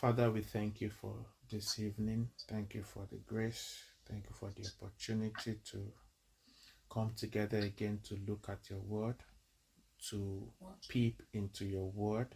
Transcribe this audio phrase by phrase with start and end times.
[0.00, 1.12] Father, we thank you for
[1.50, 2.28] this evening.
[2.46, 3.82] Thank you for the grace.
[4.08, 5.92] Thank you for the opportunity to
[6.88, 9.16] come together again to look at your word,
[10.10, 10.52] to
[10.88, 12.28] peep into your word.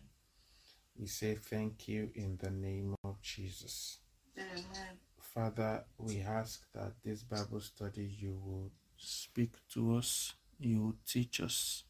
[0.99, 3.99] We say thank you in the name of Jesus.
[4.37, 4.99] Amen.
[5.21, 11.41] Father, we ask that this Bible study you will speak to us, you will teach
[11.41, 11.85] us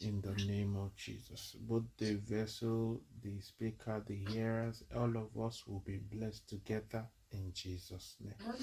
[0.00, 1.56] in the name of Jesus.
[1.60, 7.52] Both the vessel, the speaker, the hearers, all of us will be blessed together in
[7.54, 8.54] Jesus' name.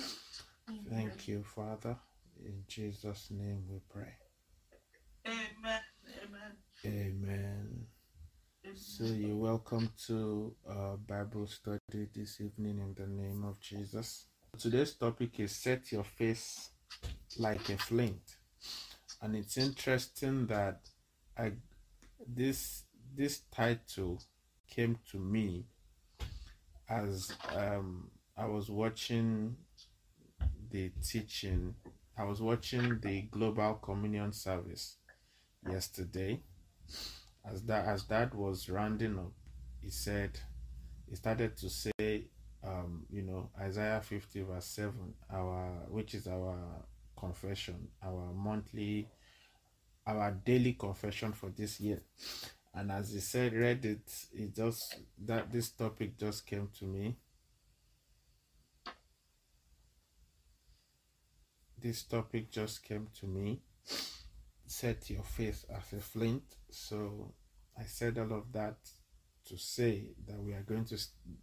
[0.89, 1.97] Thank you, Father.
[2.45, 4.13] In Jesus' name we pray.
[5.25, 5.81] Amen.
[6.23, 6.53] Amen.
[6.85, 7.87] Amen.
[8.75, 14.25] So you're welcome to uh, Bible study this evening in the name of Jesus.
[14.57, 16.69] Today's topic is set your face
[17.37, 18.37] like a flint,
[19.21, 20.79] and it's interesting that
[21.37, 21.53] I
[22.27, 22.83] this
[23.15, 24.21] this title
[24.69, 25.65] came to me
[26.89, 29.55] as um, I was watching
[30.69, 31.75] the teaching.
[32.17, 34.97] I was watching the Global Communion service
[35.69, 36.41] yesterday
[37.45, 39.31] as that as that was rounding up,
[39.81, 40.39] he said
[41.09, 42.25] he started to say
[42.65, 44.93] um, you know, Isaiah 50 verse 7,
[45.31, 46.57] our which is our
[47.17, 49.09] confession, our monthly
[50.05, 52.01] our daily confession for this year.
[52.73, 57.17] And as he said, read it, it just that this topic just came to me.
[61.79, 63.61] This topic just came to me
[64.73, 66.43] set your face as a flint.
[66.71, 67.33] So
[67.77, 68.77] I said all of that
[69.45, 70.97] to say that we are going to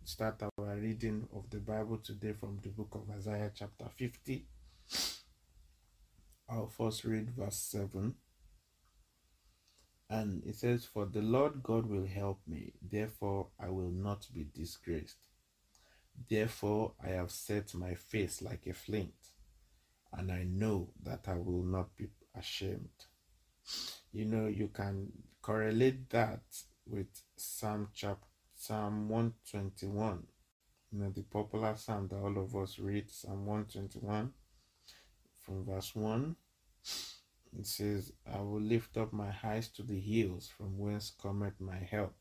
[0.04, 4.46] start our reading of the Bible today from the book of Isaiah, chapter 50.
[6.48, 8.14] I'll first read verse 7.
[10.10, 14.44] And it says, For the Lord God will help me, therefore I will not be
[14.52, 15.28] disgraced.
[16.28, 19.14] Therefore I have set my face like a flint,
[20.12, 23.06] and I know that I will not be ashamed.
[24.12, 26.42] You know you can correlate that
[26.86, 27.06] with
[27.36, 30.22] psalm chapter psalm 121
[30.92, 34.30] you know the popular psalm that all of us read psalm 121
[35.40, 36.36] from verse 1
[37.58, 41.78] it says i will lift up my eyes to the hills from whence cometh my
[41.90, 42.14] help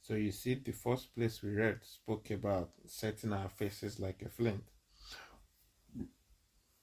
[0.00, 4.28] so you see the first place we read spoke about setting our faces like a
[4.28, 4.64] flint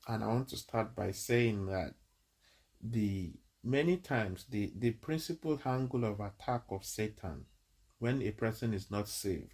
[0.07, 1.94] and i want to start by saying that
[2.81, 3.31] the
[3.63, 7.45] many times the, the principal angle of attack of Satan
[8.00, 9.53] when a person is not saved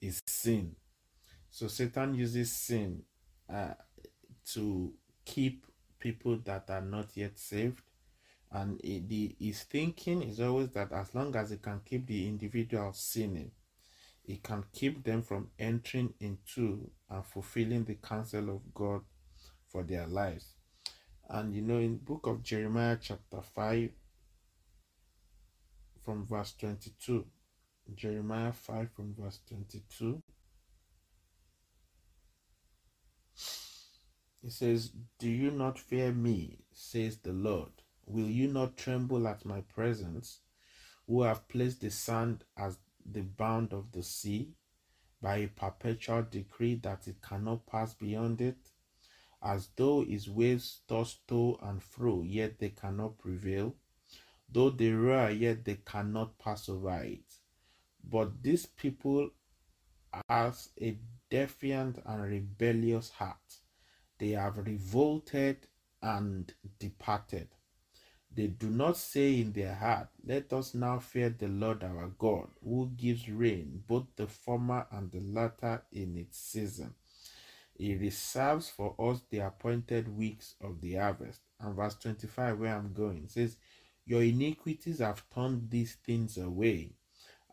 [0.00, 0.76] is sin.
[1.50, 3.02] So Satan uses sin
[3.52, 3.74] uh,
[4.52, 4.92] to
[5.24, 5.66] keep
[5.98, 7.82] people that are not yet saved.
[8.50, 12.26] And it, the, his thinking is always that as long as he can keep the
[12.26, 13.50] individual sinning,
[14.22, 19.02] he can keep them from entering into and fulfilling the counsel of God
[19.66, 20.54] for their lives.
[21.28, 23.90] And you know, in book of Jeremiah chapter 5
[26.02, 27.24] from verse 22,
[27.94, 30.22] Jeremiah 5 from verse 22,
[34.42, 37.72] it says, Do you not fear me, says the Lord?
[38.06, 40.40] Will you not tremble at my presence,
[41.06, 44.54] who have placed the sand as the bound of the sea,
[45.20, 48.70] by a perpetual decree that it cannot pass beyond it?
[49.42, 53.74] as though his waves toss to and fro, yet they cannot prevail.
[54.50, 57.34] Though they roar, yet they cannot pass over it.
[58.02, 59.30] But these people
[60.28, 60.98] has a
[61.30, 63.36] defiant and rebellious heart.
[64.18, 65.66] They have revolted
[66.02, 67.48] and departed.
[68.34, 72.48] They do not say in their heart, Let us now fear the Lord our God,
[72.62, 76.94] who gives rain, both the former and the latter in its season.
[77.74, 81.40] He reserves for us the appointed weeks of the harvest.
[81.60, 83.56] And verse 25, where I'm going, says,
[84.04, 86.96] Your iniquities have turned these things away,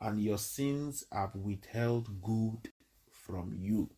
[0.01, 2.71] and your sins have withheld good
[3.09, 3.89] from you.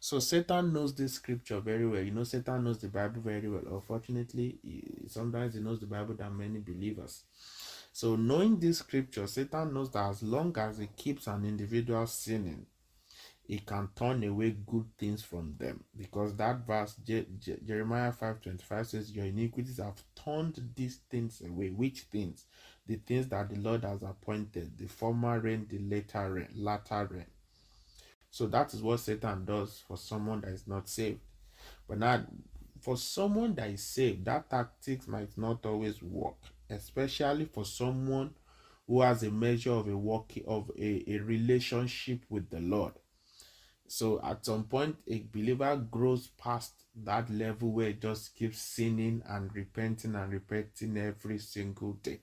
[0.00, 2.00] So Satan knows this scripture very well.
[2.02, 3.62] You know, Satan knows the Bible very well.
[3.70, 4.58] Unfortunately,
[5.08, 7.24] sometimes he knows the Bible than many believers.
[7.92, 12.66] So knowing this scripture, Satan knows that as long as he keeps an individual sinning,
[13.46, 18.86] he can turn away good things from them because that verse Je- Je- jeremiah 5.25
[18.86, 22.46] says your iniquities have turned these things away which things
[22.86, 27.26] the things that the lord has appointed the former rain the later rain latter rain
[28.36, 31.20] so that is what satan does for someone that is not saved
[31.88, 32.22] but now
[32.80, 36.36] for someone that is saved that tactics might not always work
[36.70, 38.30] especially for someone
[38.86, 42.92] who has a measure of a walk of a, a relationship with the Lord.
[43.88, 46.72] So at some point, a believer grows past
[47.04, 52.20] that level where it just keeps sinning and repenting and repenting every single day.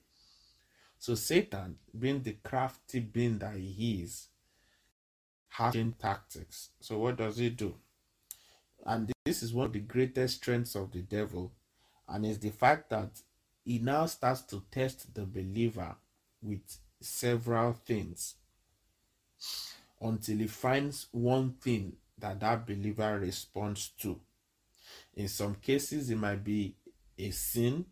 [0.98, 4.28] So Satan, being the crafty being that he is,
[5.54, 6.70] has tactics.
[6.80, 7.74] So what does he do?
[8.84, 11.52] And this is one of the greatest strengths of the devil,
[12.08, 13.10] and is the fact that
[13.64, 15.94] he now starts to test the believer
[16.42, 18.34] with several things
[20.00, 24.20] until he finds one thing that that believer responds to.
[25.14, 26.74] In some cases, it might be
[27.16, 27.86] a sin,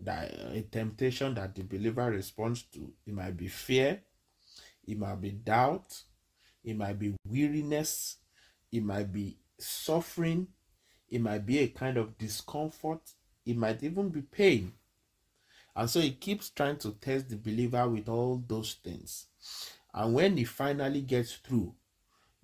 [0.00, 2.92] that a temptation that the believer responds to.
[3.04, 4.00] It might be fear,
[4.86, 6.02] it might be doubt,
[6.68, 8.16] it might be weariness,
[8.70, 10.48] it might be suffering,
[11.08, 13.00] it might be a kind of discomfort,
[13.46, 14.72] it might even be pain.
[15.74, 19.28] And so he keeps trying to test the believer with all those things.
[19.94, 21.74] And when he finally gets through,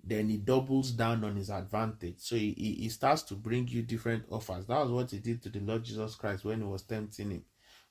[0.03, 2.15] then he doubles down on his advantage.
[2.17, 4.65] So he, he, starts to bring you different offers.
[4.65, 7.43] That was what he did to the Lord Jesus Christ when he was tempting him.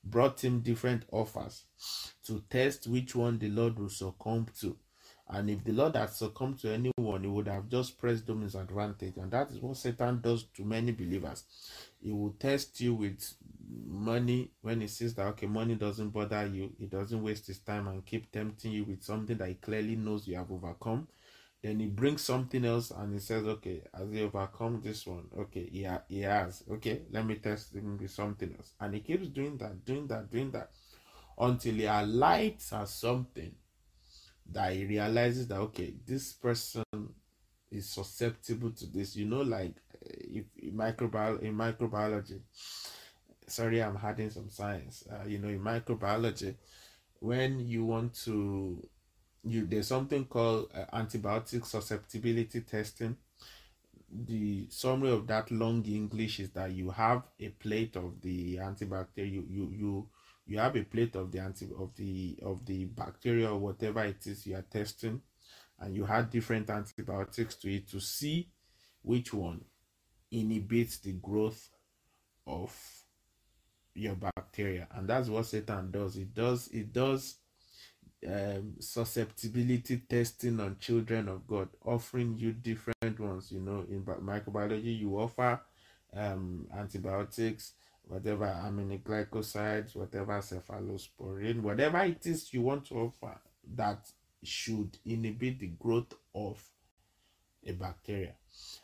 [0.02, 1.64] Brought him different offers
[2.26, 4.76] to test which one the Lord will succumb to.
[5.34, 8.54] And if the Lord had succumbed to anyone, he would have just pressed them his
[8.54, 9.16] advantage.
[9.16, 11.42] And that is what Satan does to many believers.
[12.00, 13.34] He will test you with
[13.84, 17.88] money when he sees that okay, money doesn't bother you, he doesn't waste his time
[17.88, 21.08] and keep tempting you with something that he clearly knows you have overcome.
[21.60, 25.24] Then he brings something else and he says, Okay, has he overcome this one?
[25.36, 26.62] Okay, yeah, he, has.
[26.70, 28.74] Okay, let me test him with something else.
[28.78, 30.70] And he keeps doing that, doing that, doing that
[31.36, 33.52] until he alights at something
[34.50, 36.84] that he realizes that okay, this person
[37.70, 39.16] is susceptible to this.
[39.16, 42.40] You know, like if in microbiology, in microbiology,
[43.46, 45.04] sorry, I'm adding some science.
[45.10, 46.54] Uh, you know, in microbiology,
[47.20, 48.82] when you want to,
[49.44, 53.16] you there's something called uh, antibiotic susceptibility testing.
[54.16, 59.32] The summary of that long English is that you have a plate of the antibacterial.
[59.32, 60.08] You you you
[60.46, 64.26] you have a plate of the anti of the of the bacteria or whatever it
[64.26, 65.20] is you are testing
[65.80, 68.48] and you add different antibiotics to it to see
[69.02, 69.60] which one
[70.30, 71.70] inhibits the growth
[72.46, 72.74] of
[73.94, 74.88] your bacteria.
[74.94, 76.16] And that's what satan does.
[76.16, 77.36] It does it does
[78.26, 83.84] um, susceptibility testing on children of god offering you different ones you know.
[83.90, 85.60] In microbiology you offer
[86.16, 87.74] um, antibiotics
[88.06, 93.38] whatever aminoglycosides, whatever cephalosporin, whatever it is you want to offer
[93.74, 94.10] that
[94.42, 96.62] should inhibit the growth of
[97.66, 98.34] a bacteria.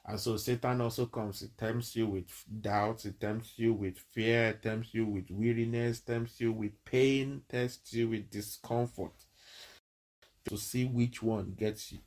[0.06, 4.48] And so Satan also comes, it tempts you with doubts, it tempts you with fear,
[4.48, 9.12] it tempts you with weariness, tempts you with pain, tempts you with discomfort
[10.48, 11.98] to see which one gets you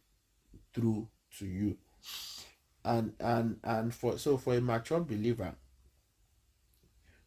[0.74, 1.07] through
[1.38, 1.77] to you.
[2.83, 5.56] And and and for so for a mature believer,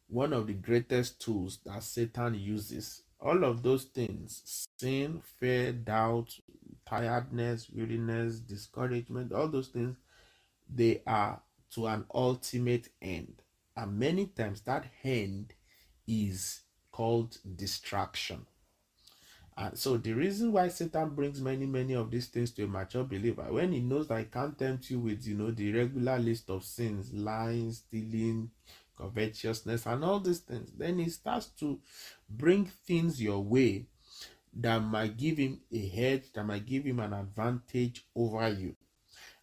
[0.08, 3.02] one of the greatest tools that Satan uses.
[3.20, 6.38] All of those things sin, fear, doubt,
[6.84, 9.96] tiredness, weariness, discouragement all those things
[10.72, 13.42] they are to an ultimate end.
[13.76, 15.52] And many times that end
[16.06, 16.60] is
[16.90, 18.46] called distraction.
[19.58, 23.04] And so the reason why Satan brings many, many of these things to a mature
[23.04, 26.50] believer, when he knows that he can't tempt you with, you know, the regular list
[26.50, 28.50] of sins, lying, stealing,
[28.96, 31.80] covetousness, and all these things, then he starts to
[32.28, 33.86] bring things your way
[34.54, 38.74] that might give him a head, that might give him an advantage over you.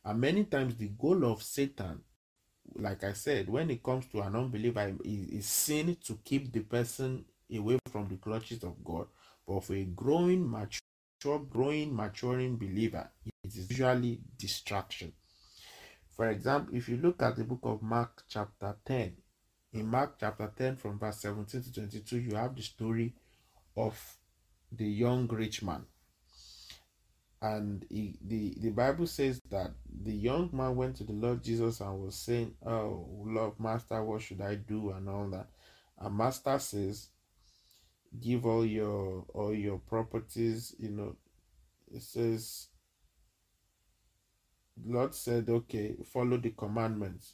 [0.03, 2.01] And many times, the goal of Satan,
[2.75, 7.25] like I said, when it comes to an unbeliever, is sin to keep the person
[7.55, 9.07] away from the clutches of God.
[9.47, 15.13] But for a growing, mature, growing, maturing believer, it is usually distraction.
[16.15, 19.13] For example, if you look at the book of Mark, chapter 10,
[19.73, 23.13] in Mark chapter 10, from verse 17 to 22, you have the story
[23.75, 23.99] of
[24.71, 25.83] the young rich man.
[27.41, 29.71] And he, the, the Bible says that
[30.03, 34.21] the young man went to the Lord Jesus and was saying, Oh, Lord, Master, what
[34.21, 34.91] should I do?
[34.91, 35.47] and all that.
[35.99, 37.09] And Master says,
[38.21, 41.15] Give all your all your properties, you know.
[41.91, 42.67] It says,
[44.85, 47.33] Lord said, Okay, follow the commandments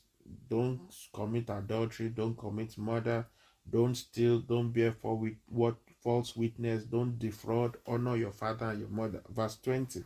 [0.50, 0.82] don't
[1.14, 3.26] commit adultery, don't commit murder,
[3.70, 8.80] don't steal, don't bear for with what false witness, don't defraud, honor your father and
[8.80, 9.22] your mother.
[9.30, 10.04] Verse 20.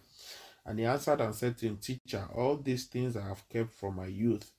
[0.65, 3.97] And he answered and said to him, Teacher, all these things I have kept from
[3.97, 4.49] my youth.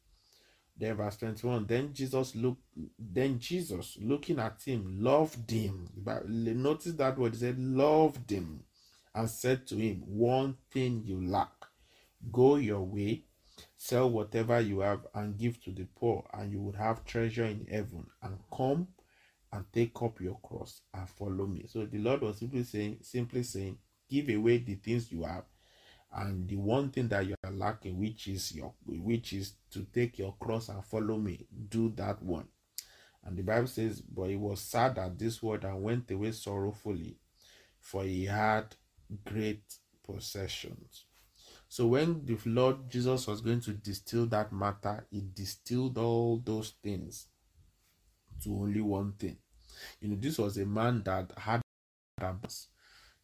[0.77, 1.67] Then verse 21.
[1.67, 2.63] Then Jesus looked
[2.99, 5.89] then Jesus looking at him loved him.
[5.97, 8.65] But notice that word he said loved him
[9.15, 11.53] and said to him, One thing you lack.
[12.33, 13.25] Go your way,
[13.77, 17.67] sell whatever you have and give to the poor, and you would have treasure in
[17.71, 18.07] heaven.
[18.23, 18.89] And come
[19.53, 21.67] and take up your cross and follow me.
[21.69, 23.79] So the Lord was simply saying, simply saying,
[24.09, 25.45] give away the things you have
[26.17, 30.19] and the one thing that you are lacking which is your which is to take
[30.19, 32.47] your cross and follow me do that one
[33.25, 37.17] and the bible says but he was sad at this word and went away sorrowfully
[37.81, 38.67] for he had
[39.25, 39.63] great
[40.05, 41.05] possessions
[41.69, 46.75] so when the lord jesus was going to distill that matter he distilled all those
[46.83, 47.27] things
[48.43, 49.37] to only one thing
[50.01, 51.61] you know this was a man that had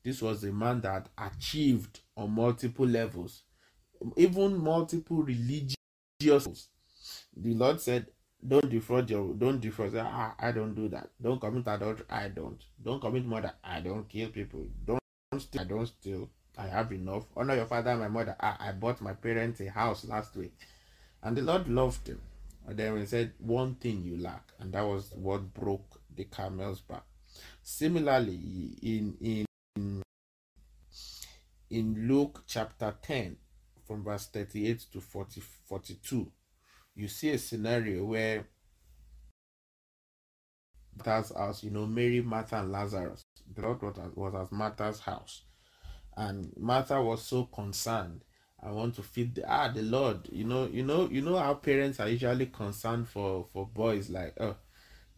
[0.03, 3.43] this was a man that achieved on multiple levels,
[4.17, 5.77] even multiple religious.
[6.21, 8.07] The Lord said,
[8.47, 11.11] "Don't defraud your, don't defraud." Ah, I don't do that.
[11.21, 12.07] Don't commit adultery.
[12.09, 12.63] I don't.
[12.83, 13.53] Don't commit murder.
[13.63, 14.67] I don't kill people.
[14.85, 15.01] Don't
[15.39, 15.61] steal.
[15.61, 16.31] I don't steal.
[16.59, 17.25] I have enough.
[17.37, 18.37] Honor your father and my mother.
[18.41, 20.55] Ah, I bought my parents a house last week,
[21.23, 22.21] and the Lord loved him.
[22.67, 26.81] And then he said, "One thing you lack," and that was what broke the camel's
[26.81, 27.05] back.
[27.63, 30.03] Similarly, in in
[31.71, 33.37] in Luke chapter 10,
[33.87, 36.31] from verse 38 to 40, 42,
[36.97, 38.47] you see a scenario where
[40.97, 43.23] Martha's house, you know, Mary, Martha, and Lazarus.
[43.55, 45.43] The Lord was at, was at Martha's house.
[46.17, 48.23] And Martha was so concerned.
[48.63, 50.29] I want to feed the ah the Lord.
[50.31, 54.35] You know, you know, you know how parents are usually concerned for for boys like,
[54.41, 54.57] oh,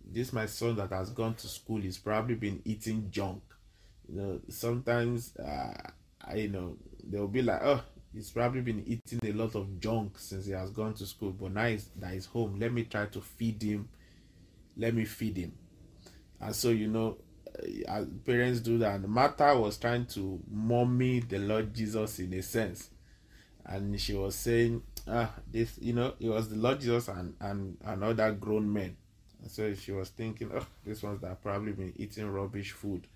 [0.05, 1.81] this my son that has gone to school.
[1.81, 3.43] He's probably been eating junk.
[4.09, 5.91] You know, sometimes uh,
[6.25, 7.83] I, you know, they'll be like, oh,
[8.13, 11.53] he's probably been eating a lot of junk since he has gone to school, but
[11.53, 12.59] now he's, that he's home.
[12.59, 13.89] Let me try to feed him.
[14.77, 15.53] Let me feed him.
[16.41, 17.19] And so, you know,
[18.25, 18.97] parents do that.
[18.97, 22.91] And Martha was trying to mommy the Lord Jesus in a sense.
[23.65, 27.77] And she was saying, ah, this, you know, it was the Lord Jesus and, and,
[27.85, 28.97] and other grown men.
[29.41, 33.07] And so she was thinking, oh, this one's that probably been eating rubbish food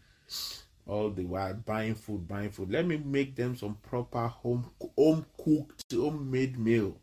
[0.86, 2.70] all the while buying food, buying food.
[2.70, 6.96] Let me make them some proper home home cooked, homemade meal.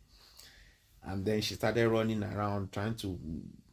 [1.03, 3.19] And then she started running around trying to,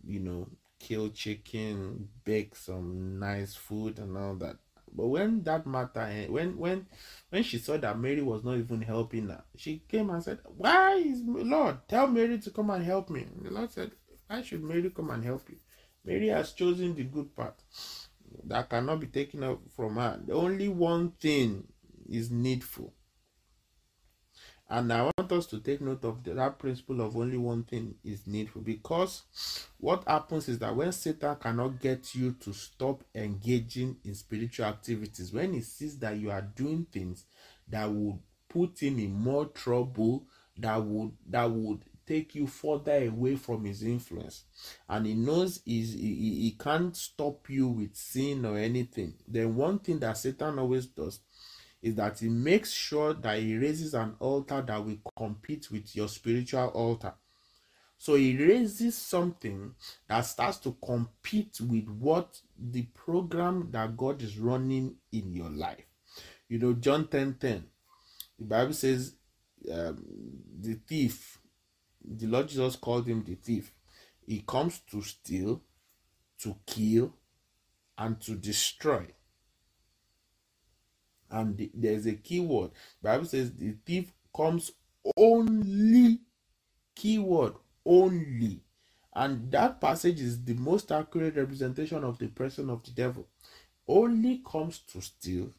[0.04, 0.48] you know,
[0.80, 4.56] kill chicken, bake some nice food and all that.
[4.92, 6.86] But when that matter, when when
[7.28, 10.94] when she saw that Mary was not even helping her, she came and said, "Why
[10.96, 13.92] is Lord tell Mary to come and help me?" And the Lord said,
[14.26, 15.58] "Why should Mary come and help you?
[16.04, 17.62] Mary has chosen the good part."
[18.44, 20.20] that cannot be taken from her.
[20.24, 21.66] The only one thing
[22.08, 22.92] is needful.
[24.72, 28.24] And I want us to take note of that principle of only one thing is
[28.28, 28.62] needful.
[28.62, 29.24] Because
[29.78, 35.32] what happens is that when Satan cannot get you to stop engaging in spiritual activities,
[35.32, 37.24] when he sees that you are doing things
[37.68, 40.24] that would put him in more trouble,
[40.56, 44.42] that would that would take you further away from his influence
[44.88, 49.78] and he knows he's, he, he can't stop you with sin or anything then one
[49.78, 51.20] thing that satan always does
[51.82, 56.08] is that he makes sure that he raises an altar that will compete with your
[56.08, 57.14] spiritual altar
[57.96, 59.74] so he raises something
[60.08, 65.86] that starts to compete with what the program that god is running in your life
[66.48, 67.64] you know john 10 10
[68.38, 69.14] the bible says
[69.72, 70.04] um,
[70.60, 71.40] the thief
[72.04, 73.72] the Lord Jesus called him the thief.
[74.26, 75.62] He comes to steal,
[76.42, 77.14] to kill,
[77.98, 79.06] and to destroy.
[81.30, 82.70] And the, there's a key word.
[83.02, 84.72] Bible says the thief comes
[85.16, 86.20] only.
[86.94, 87.54] Keyword
[87.86, 88.60] only.
[89.14, 93.26] And that passage is the most accurate representation of the person of the devil.
[93.88, 95.50] Only comes to steal,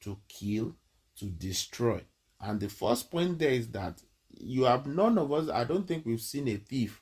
[0.00, 0.74] to kill,
[1.18, 2.00] to destroy.
[2.40, 4.00] And the first point there is that
[4.30, 7.00] you have none of us, I don't think we've seen a thief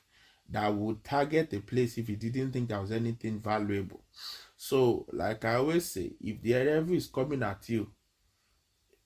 [0.49, 4.03] that would target a place if he didn't think there was anything valuable.
[4.57, 7.89] So, like I always say, if the devil is coming at you,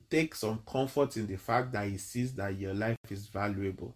[0.09, 3.95] take some comfort in the fact that he sees that your life is valuable.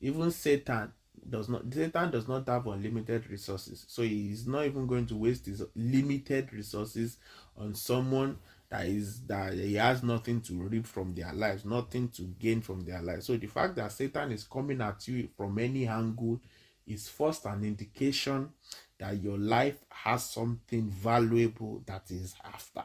[0.00, 0.92] Even Satan
[1.28, 3.84] does not Satan does not have unlimited resources.
[3.88, 7.16] So he is not even going to waste his limited resources
[7.56, 12.22] on someone that is that he has nothing to reap from their lives, nothing to
[12.38, 13.26] gain from their lives.
[13.26, 16.40] So the fact that Satan is coming at you from any angle
[16.86, 18.50] is first an indication
[18.98, 22.84] that your life has something valuable that is after.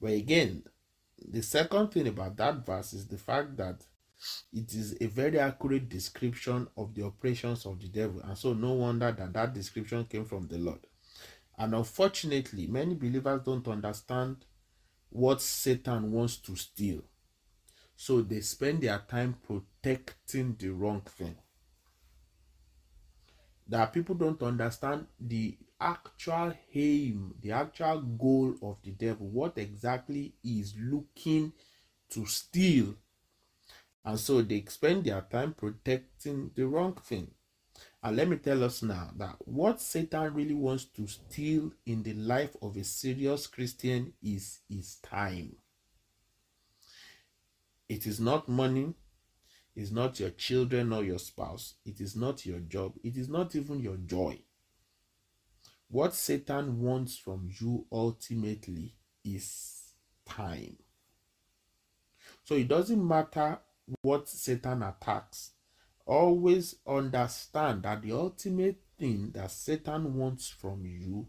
[0.00, 0.62] But again,
[1.28, 3.82] the second thing about that verse is the fact that
[4.52, 8.20] it is a very accurate description of the operations of the devil.
[8.20, 10.80] And so, no wonder that that description came from the Lord.
[11.58, 14.44] And unfortunately, many believers don't understand
[15.08, 17.02] what Satan wants to steal.
[17.96, 21.36] So, they spend their time protecting the wrong thing.
[23.70, 30.34] That people don't understand the actual aim, the actual goal of the devil, what exactly
[30.44, 31.52] is looking
[32.10, 32.96] to steal.
[34.04, 37.30] And so they spend their time protecting the wrong thing.
[38.02, 42.14] And let me tell us now that what Satan really wants to steal in the
[42.14, 45.54] life of a serious Christian is his time.
[47.88, 48.94] It is not money,
[49.74, 53.54] it's not your children or your spouse, it is not your job, it is not
[53.54, 54.38] even your joy.
[55.88, 60.76] What Satan wants from you ultimately is time.
[62.44, 63.58] So it doesn't matter
[64.02, 65.52] what Satan attacks.
[66.06, 71.28] Always understand that the ultimate thing that Satan wants from you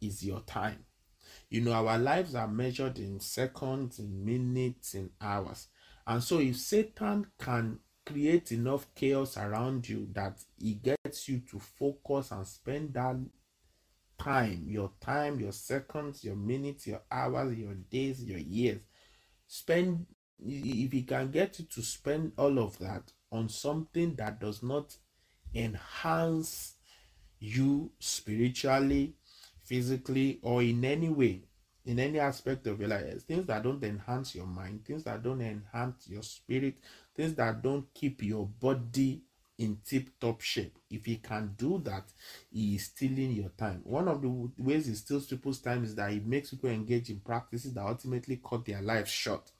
[0.00, 0.84] is your time.
[1.48, 5.68] You know, our lives are measured in seconds, in minutes, in hours.
[6.06, 11.58] And so, if Satan can create enough chaos around you that he gets you to
[11.58, 13.16] focus and spend that
[14.18, 18.80] time, your time, your seconds, your minutes, your hours, your days, your years.
[19.46, 20.06] Spend,
[20.44, 24.96] if he can get you to spend all of that on something that does not
[25.54, 26.74] enhance
[27.38, 29.14] you spiritually,
[29.64, 31.42] physically, or in any way,
[31.84, 35.40] in any aspect of your life, things that don't enhance your mind, things that don't
[35.40, 36.76] enhance your spirit,
[37.14, 39.22] things that don't keep your body
[39.58, 40.78] in tip top shape.
[40.90, 42.04] If he can do that,
[42.50, 43.80] he is stealing your time.
[43.84, 47.20] One of the ways he steals people's time is that he makes people engage in
[47.20, 49.50] practices that ultimately cut their lives short.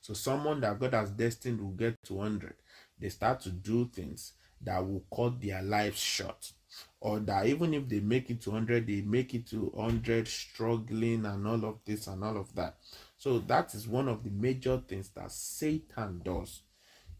[0.00, 2.54] So, someone that God has destined will get to 100.
[2.98, 6.52] They start to do things that will cut their lives short.
[7.00, 11.26] Or that even if they make it to 100, they make it to 100 struggling
[11.26, 12.76] and all of this and all of that.
[13.16, 16.62] So, that is one of the major things that Satan does.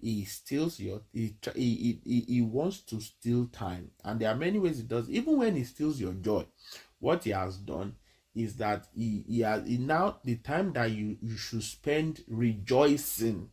[0.01, 3.91] He steals your he, he, he, he wants to steal time.
[4.05, 5.11] And there are many ways he does.
[5.11, 6.45] Even when he steals your joy
[7.01, 7.95] what he has done
[8.35, 13.49] is that he, he has he now the time that you you should spend rejoicing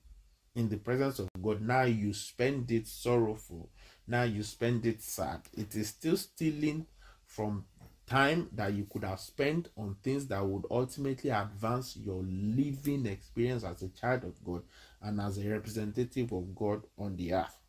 [0.55, 3.69] in the presence of god now you spend it sorrowful
[4.07, 6.85] now you spend it sad it is still stealing
[7.25, 7.65] from
[8.07, 13.63] time that you could have spent on things that would ultimately advance your living experience
[13.63, 14.61] as a child of God
[15.01, 17.59] and as a representative of God on the earth.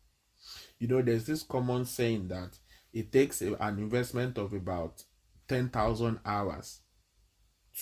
[0.79, 2.57] You know, there's this common saying that
[2.93, 5.03] it takes an investment of about
[5.47, 6.81] 10,000 hours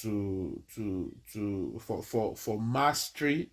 [0.02, 3.50] to to to for for for mastery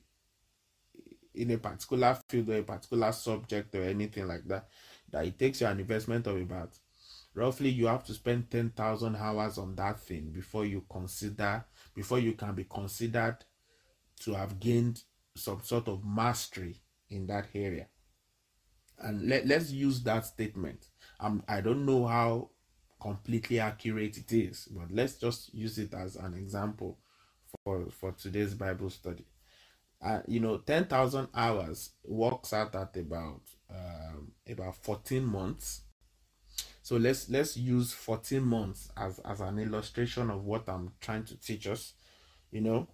[1.35, 4.69] in a particular field or a particular subject or anything like that
[5.12, 6.79] that it takes you an investment of about
[7.35, 12.33] roughly you have to spend 10,000 hours on that thing before you consider before you
[12.33, 13.38] can be considered
[14.20, 15.03] to have gained
[15.35, 16.77] some sort of mastery
[17.11, 17.87] in that area.
[18.98, 20.87] And let, let's use that statement.
[21.20, 22.51] Um, i don't know how
[23.01, 26.98] completely accurate it is but let's just use it as an example
[27.64, 29.25] for for today's bible study.
[30.05, 33.40] Uh, you know 10,000 hours works out at about
[33.73, 35.83] um, about 14 months.
[36.83, 41.37] So let's let's use 14 months as as an illustration of what i'm trying to
[41.37, 41.95] teach us
[42.53, 42.87] you know.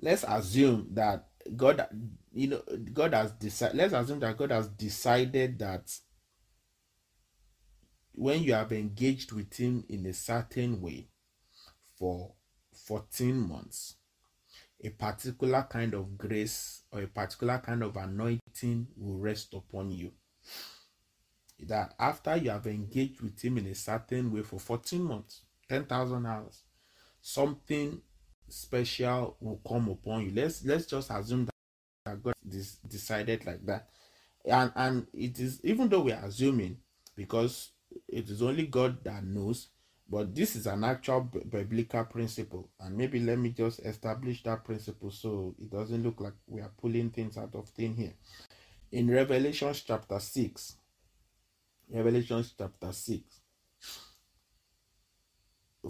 [0.00, 1.26] Let's assume that
[1.56, 1.86] god
[2.32, 5.90] you know god has decided let's assume that god has decided that
[8.12, 11.08] when you have engaged with him in a certain way
[11.98, 12.34] for
[12.72, 13.96] 14 months
[14.82, 20.12] a particular kind of grace or a particular kind of anointing will rest upon you
[21.66, 26.26] that after you have engaged with him in a certain way for 14 months, 10,000
[26.26, 26.62] hours,
[27.20, 28.00] something
[28.48, 30.32] special will come upon you.
[30.34, 31.48] Let's let's just assume
[32.04, 33.88] that God is decided like that.
[34.44, 36.78] And and it is even though we are assuming
[37.14, 37.70] because
[38.08, 39.68] it is only God that knows,
[40.10, 42.68] but this is an actual biblical principle.
[42.80, 46.72] And maybe let me just establish that principle so it doesn't look like we are
[46.80, 48.14] pulling things out of thin here.
[48.90, 50.76] In Revelation chapter 6,
[51.92, 53.22] Revelation chapter 6,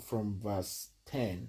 [0.04, 1.48] from verse 10.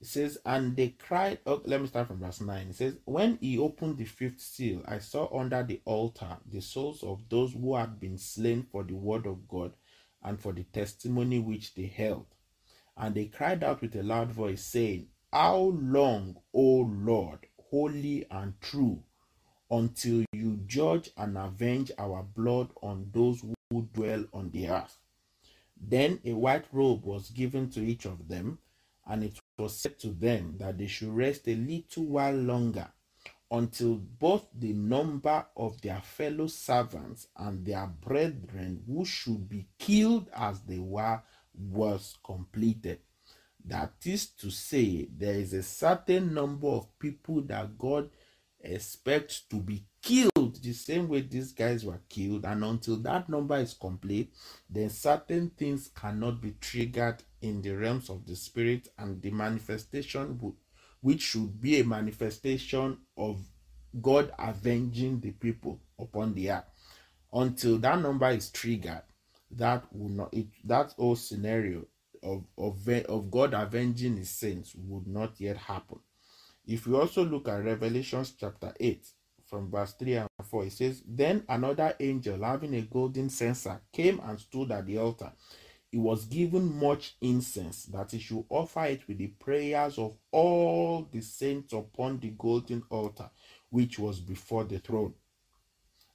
[0.00, 2.66] It says, And they cried, oh, let me start from verse 9.
[2.70, 7.04] It says, When he opened the fifth seal, I saw under the altar the souls
[7.04, 9.72] of those who had been slain for the word of God
[10.24, 12.26] and for the testimony which they held.
[12.96, 18.54] And they cried out with a loud voice, saying, How long, O Lord, holy and
[18.60, 19.02] true,
[19.70, 24.96] until you judge and avenge our blood on those who dwell on the earth.
[25.76, 28.58] Then a white robe was given to each of them,
[29.06, 32.88] and it was said to them that they should rest a little while longer
[33.50, 40.28] until both the number of their fellow servants and their brethren who should be killed
[40.34, 41.20] as they were
[41.54, 42.98] was completed.
[43.64, 48.10] That is to say, there is a certain number of people that God
[48.60, 53.56] expects to be killed the same way these guys were killed, and until that number
[53.56, 54.32] is complete,
[54.68, 60.38] then certain things cannot be triggered in the realms of the spirit, and the manifestation
[60.40, 60.54] would
[61.04, 63.38] which should be a manifestation of
[64.00, 66.64] God avenging the people upon the earth.
[67.30, 69.02] Until that number is triggered,
[69.50, 71.84] that will not it, that whole scenario
[72.22, 75.98] of, of of God avenging his saints would not yet happen.
[76.66, 79.06] If you also look at Revelation chapter 8,
[79.44, 84.20] from verse 3 and 4, it says, Then another angel having a golden censer came
[84.24, 85.32] and stood at the altar
[85.94, 91.06] he was given much incense that he should offer it with the prayers of all
[91.12, 93.30] the saints upon the golden altar
[93.70, 95.14] which was before the throne.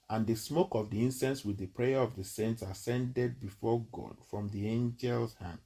[0.09, 4.17] And the smoke of the incense with the prayer of the saints ascended before God
[4.29, 5.59] from the angel's hand.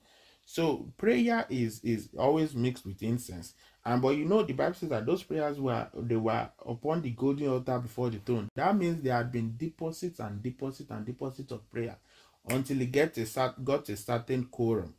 [0.46, 3.56] So prayer is is always mixed with incense.
[3.84, 7.10] And but you know the Bible says that those prayers were they were upon the
[7.10, 8.50] golden altar before the throne.
[8.54, 11.98] That means there had been deposits and deposits and deposits of prayer
[12.50, 14.94] until he get a got a certain quorum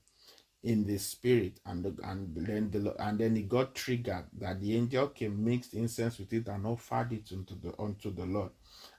[0.65, 5.09] in the spirit and and then the and then it got triggered that the angel
[5.09, 8.51] came mixed incense with it and offered it unto the unto the Lord.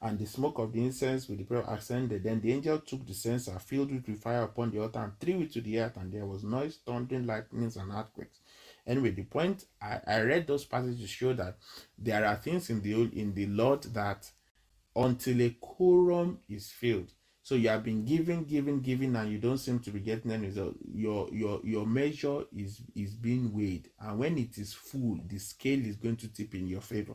[0.01, 2.23] And the smoke of the incense with the prayer ascended.
[2.23, 5.41] Then the angel took the censer, filled it with fire upon the altar, and threw
[5.41, 8.39] it to the earth, and there was noise, thundering, lightnings, and earthquakes.
[8.85, 11.57] Anyway, the point I, I read those passages to show that
[11.97, 14.29] there are things in the in the Lord that
[14.95, 17.11] until a quorum is filled,
[17.45, 20.47] so you have been giving, giving, giving, and you don't seem to be getting any
[20.47, 20.73] result.
[20.91, 25.85] Your your your measure is is being weighed, and when it is full, the scale
[25.85, 27.13] is going to tip in your favor.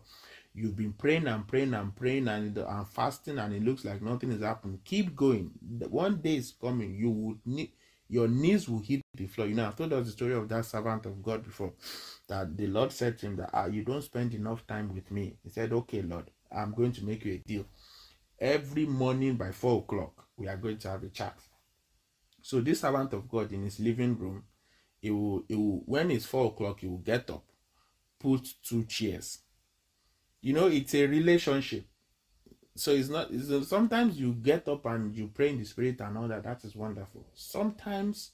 [0.54, 4.30] You've been praying and praying and praying and, and fasting, and it looks like nothing
[4.30, 4.78] is happening.
[4.84, 5.50] Keep going.
[5.88, 6.94] One day is coming.
[6.94, 7.72] You would need
[8.08, 9.48] your knees will hit the floor.
[9.48, 11.72] You know, I've told us the story of that servant of God before.
[12.28, 15.38] That the Lord said to him that ah, you don't spend enough time with me.
[15.42, 17.64] He said, Okay, Lord, I'm going to make you a deal
[18.40, 21.36] every morning by four o'clock we are going to have a chat.
[22.42, 24.44] So this servant of god in his living room
[25.00, 27.44] he will, he will when it's four o'clock he will get up
[28.18, 29.38] put two chairs.
[30.40, 31.86] You know it's a relationship.
[32.74, 36.16] So it's not it's, sometimes you get up and you pray in the spirit and
[36.16, 37.26] all that that is wonderful.
[37.34, 38.30] Sometimes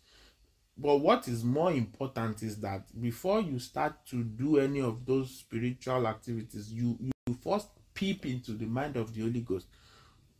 [0.79, 5.31] but what is more important is that before you start to do any of those
[5.31, 9.66] spiritual activities you you first peep into the mind of the holy ghost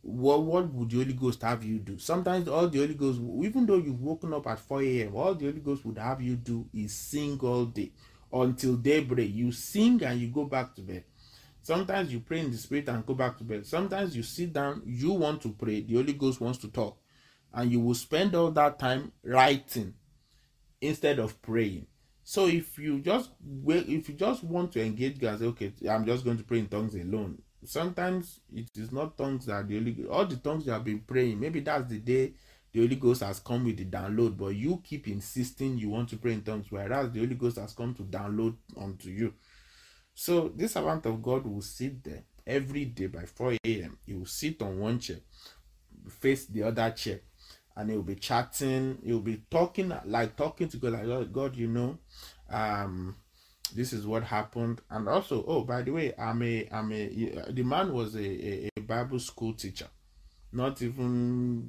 [0.07, 1.97] what what would the Holy Ghost have you do?
[1.99, 5.45] Sometimes all the Holy Ghost, even though you've woken up at 4 a.m., all the
[5.45, 7.91] Holy Ghost would have you do is sing all day
[8.31, 9.35] until daybreak.
[9.35, 11.03] You sing and you go back to bed.
[11.61, 13.65] Sometimes you pray in the spirit and go back to bed.
[13.65, 16.97] Sometimes you sit down, you want to pray, the Holy Ghost wants to talk,
[17.53, 19.93] and you will spend all that time writing
[20.79, 21.85] instead of praying.
[22.23, 23.31] So if you just
[23.67, 26.67] if you just want to engage God, say, okay, I'm just going to pray in
[26.67, 30.83] tongues alone sometimes it is not tongues that the Holy all the tongues you have
[30.83, 31.39] been praying.
[31.39, 32.33] Maybe that's the day
[32.71, 36.17] the Holy Ghost has come with the download, but you keep insisting you want to
[36.17, 39.33] pray in tongues, whereas the Holy Ghost has come to download onto you.
[40.13, 43.97] So this servant of God will sit there every day by 4 a.m.
[44.05, 45.17] He will sit on one chair,
[46.09, 47.21] face the other chair,
[47.75, 51.97] and he'll be chatting, he'll be talking like talking to God, like God, you know,
[52.49, 53.15] um,
[53.75, 54.81] this is what happened.
[54.89, 58.69] And also oh by the way i'm a i'm a the man was a, a,
[58.77, 59.87] a bible school teacher.
[60.51, 61.67] Not even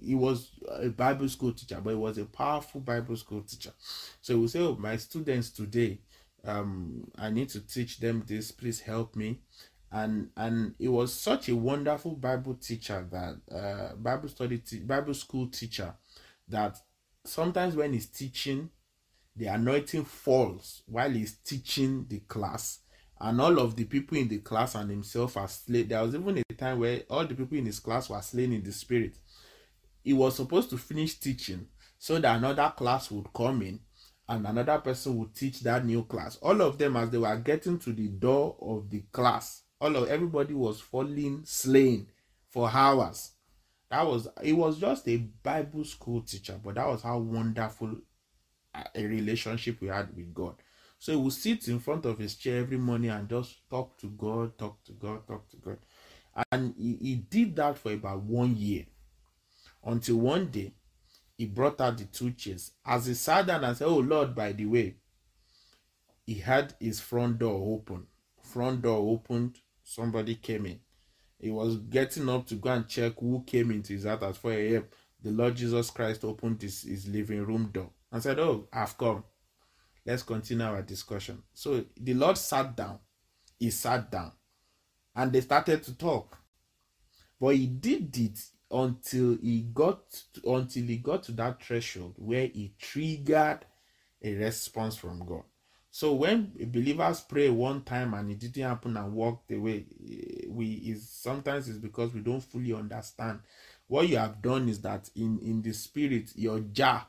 [0.00, 3.72] he was a bible school teacher but he was a powerful bible school teacher.
[4.20, 6.00] So we say oh my students today
[6.44, 8.50] um i need to teach them this.
[8.52, 9.40] Please help me.
[9.92, 15.48] And and it was such a wonderful bible teacher that uh bible study bible school
[15.48, 15.94] teacher
[16.48, 16.78] that
[17.24, 18.70] sometimes when he's teaching
[19.40, 22.80] the anointing falls while he's teaching the class.
[23.20, 25.88] And all of the people in the class and himself are slain.
[25.88, 28.62] There was even a time where all the people in his class were slain in
[28.62, 29.16] the spirit.
[30.02, 31.66] He was supposed to finish teaching
[31.98, 33.80] so that another class would come in
[34.28, 36.36] and another person would teach that new class.
[36.36, 40.08] All of them as they were getting to the door of the class all of
[40.08, 42.06] everybody was falling slain
[42.48, 43.32] for hours.
[43.90, 47.96] That was it was just a bible school teacher but that was how wonderful
[48.74, 50.54] a relationship we had with God.
[50.98, 54.06] So he would sit in front of his chair every morning and just talk to
[54.08, 55.78] God, talk to God, talk to God.
[56.52, 58.84] And he, he did that for about one year
[59.84, 60.74] until one day
[61.36, 62.72] he brought out the two chairs.
[62.84, 64.96] As he sat down and said, Oh Lord, by the way,
[66.26, 68.06] he had his front door open.
[68.42, 70.80] Front door opened, somebody came in.
[71.38, 74.52] He was getting up to go and check who came into his house at 4
[74.52, 74.84] a.m.
[75.22, 79.24] The Lord Jesus Christ opened his, his living room door and said, Oh, I've come.
[80.04, 81.42] Let's continue our discussion.
[81.52, 82.98] So the Lord sat down.
[83.58, 84.32] He sat down.
[85.14, 86.38] And they started to talk.
[87.40, 88.38] But he did it
[88.70, 90.00] until he got
[90.44, 93.60] until he got to that threshold where he triggered
[94.22, 95.42] a response from God.
[95.90, 99.86] So when believers pray one time and it didn't happen and walked away,
[100.48, 103.40] we is sometimes it's because we don't fully understand.
[103.88, 107.06] What you have done is that in in the spirit, your jar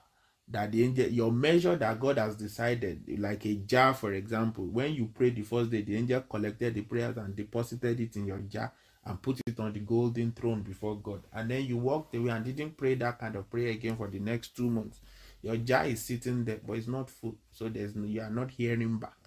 [0.52, 4.94] that the angel, your measure that God has decided, like a jar, for example, when
[4.94, 8.40] you prayed the first day, the angel collected the prayers and deposited it in your
[8.40, 8.72] jar
[9.06, 11.24] and put it on the golden throne before God.
[11.34, 14.20] And then you walked away and didn't pray that kind of prayer again for the
[14.20, 15.00] next two months.
[15.42, 17.36] Your jar is sitting there, but it's not full.
[17.52, 19.18] So there's you are not hearing back.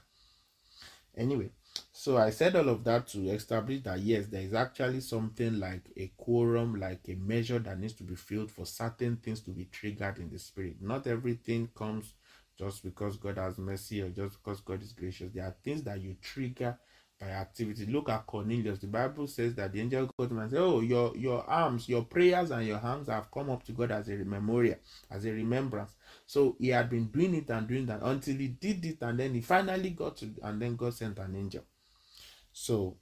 [1.17, 1.51] Anyway,
[1.97, 5.93] so I said all of that to establish that yes, there is actually something like
[5.97, 9.67] a quorum, like a measure that needs to be filled for certain things to be
[9.67, 10.83] triggered in the spirit.
[10.83, 12.15] Not everything comes
[12.59, 15.31] just because God has mercy or just because God is gracious.
[15.33, 16.77] There are things that you trigger
[17.21, 17.87] by activity.
[17.87, 18.81] Look at Cornelius.
[18.81, 22.51] The Bible says that the angel him and says, Oh, your your alms, your prayers
[22.51, 24.79] and your hands have come up to God as a memorial,
[25.13, 25.93] as a remembrance.
[26.27, 29.33] So he had been doing it and doing that until he did it, and then
[29.33, 31.63] he finally got to, and then God sent an angel.
[32.55, 32.97] So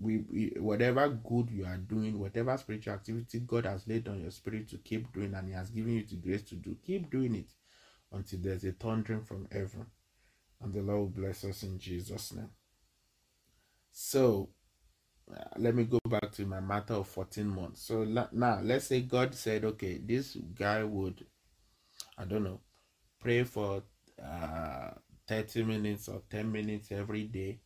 [0.00, 4.30] we, we whatever good you are doing, whatever spiritual activity God has laid on your
[4.30, 7.34] spirit to keep doing, and He has given you the grace to do, keep doing
[7.34, 7.50] it
[8.12, 9.86] until there's a thundering from heaven.
[10.62, 12.50] And the Lord will bless us in Jesus' name.
[13.90, 14.50] So
[15.32, 17.82] uh, let me go back to my matter of 14 months.
[17.82, 21.26] So now let's say God said, okay, this guy would,
[22.16, 22.60] I don't know,
[23.20, 23.82] pray for
[24.24, 24.90] uh,
[25.26, 27.58] 30 minutes or 10 minutes every day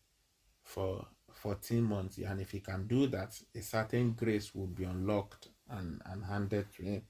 [0.63, 2.19] for 14 months.
[2.19, 6.73] And if he can do that, a certain grace will be unlocked and, and handed
[6.75, 7.03] to him.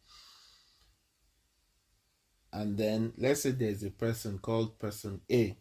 [2.52, 5.56] And then let's say there's a person called person A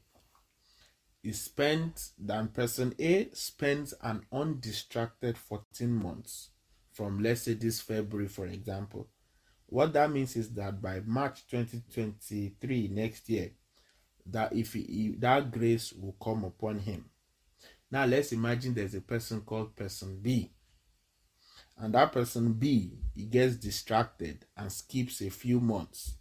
[1.24, 6.50] he spent then person A spends an undistracted 14 months
[6.92, 9.08] from let's say this February, for example.
[9.68, 13.52] What that means is that by March 2023 next year,
[14.26, 17.06] that if he, that grace will come upon him.
[17.92, 20.52] Now let's imagine there's a person called person B.
[21.78, 26.16] And that person B, he gets distracted and skips a few months.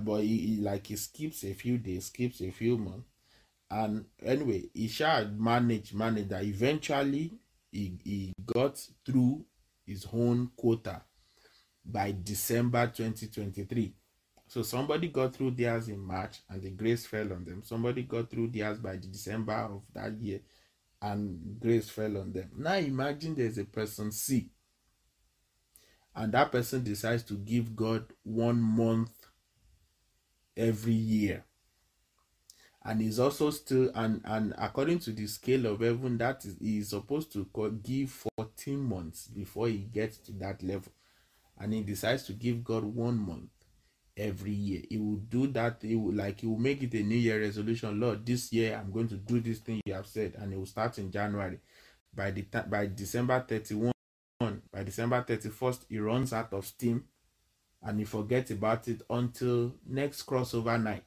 [0.00, 3.06] But he, he like he skips a few days, skips a few months
[3.70, 7.38] and anyway he shall manage manage that eventually
[7.70, 9.44] he, he got through
[9.86, 11.02] his own quota
[11.84, 13.94] by december 2023
[14.48, 17.62] so somebody got through theirs in march and the grace fell on them.
[17.62, 20.40] Somebody got through theirs by december of that year
[21.02, 22.50] and grace fell on them.
[22.56, 24.48] Now imagine there's a person c
[26.16, 29.12] and that person decides to give god one month
[30.56, 31.44] every year.
[32.82, 36.88] And he's also still and and according to the scale of heaven that is is
[36.88, 37.46] supposed to
[37.82, 40.90] give 14 months before he gets to that level.
[41.58, 43.50] And he decides to give god one month
[44.18, 47.16] every year he will do that he will like he will make it a new
[47.16, 50.52] year resolution lord this year i'm going to do this thing you have said and
[50.52, 51.58] it will start in january
[52.14, 53.92] by the time by december 31
[54.72, 57.04] by december 31st he runs out of steam
[57.82, 61.04] and he forgets about it until next crossover night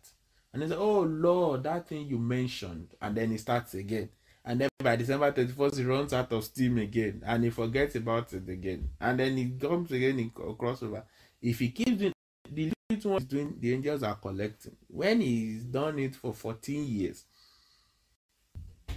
[0.54, 2.94] and he said, Oh Lord, that thing you mentioned.
[3.02, 4.10] And then he starts again.
[4.44, 7.22] And then by December 31st, he runs out of steam again.
[7.26, 8.90] And he forgets about it again.
[9.00, 11.04] And then he comes again in uh, crossover.
[11.42, 12.14] If he keeps doing
[12.52, 14.76] the one doing, the angels are collecting.
[14.88, 17.26] When he's done it for 14 years,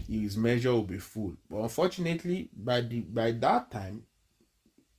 [0.09, 1.37] his measure will be full.
[1.51, 4.03] But unfortunately, by the by that time,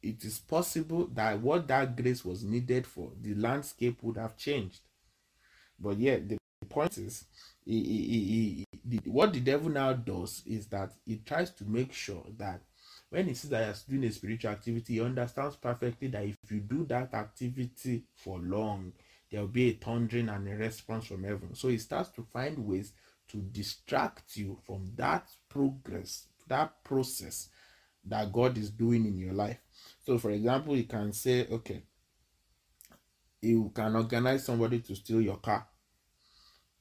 [0.02, 4.82] it is possible that what that grace was needed for, the landscape would have changed.
[5.80, 6.38] But yet, the
[6.70, 7.26] point is,
[7.66, 12.24] he, he, he, what the devil now does is that he tries to make sure
[12.38, 12.62] that
[13.10, 16.60] when he sees that he's doing a spiritual activity, he understands perfectly that if you
[16.60, 18.94] do that activity for long,
[19.32, 21.56] there will be a thundering and a response from heaven.
[21.56, 22.94] So he starts to find ways
[23.30, 27.50] to distract you from that progress, that process
[28.06, 29.58] that God is doing in your life.
[30.06, 31.84] So, for example, you can say, okay,
[33.42, 35.68] you can organize somebody to steal your car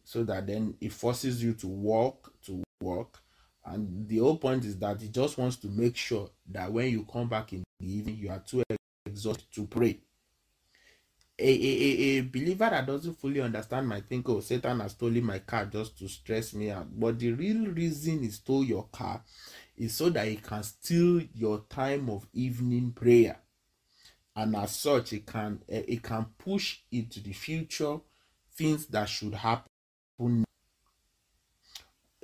[0.04, 3.23] so that then it forces you to walk to work
[3.66, 7.06] And the whole point is that he just wants to make sure that when you
[7.10, 8.62] come back in the evening, you are too
[9.06, 9.98] exhausted to pray.
[11.36, 15.24] A, a, a, a believer that doesn't fully understand might think, oh, Satan has stolen
[15.24, 16.86] my car just to stress me out.
[16.98, 19.22] But the real reason he stole your car
[19.76, 23.38] is so that he can steal your time of evening prayer.
[24.36, 27.98] And as such, it can it can push into the future
[28.52, 30.43] things that should happen.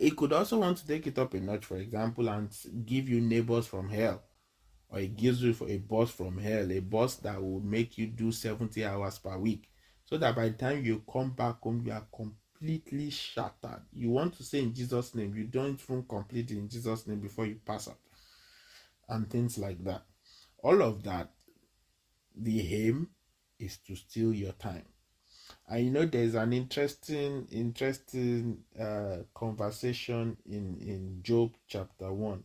[0.01, 2.49] It could also want to take it up a notch, for example, and
[2.87, 4.23] give you neighbors from hell,
[4.89, 8.07] or it gives you for a boss from hell, a boss that will make you
[8.07, 9.69] do 70 hours per week,
[10.07, 13.83] so that by the time you come back home, you are completely shattered.
[13.93, 17.45] You want to say in Jesus' name, you don't even complete in Jesus' name before
[17.45, 17.99] you pass out,
[19.11, 20.05] and things like that.
[20.63, 21.31] All of that,
[22.35, 23.11] the aim
[23.59, 24.87] is to steal your time
[25.71, 32.43] and you know there's an interesting interesting uh, conversation in in job chapter 1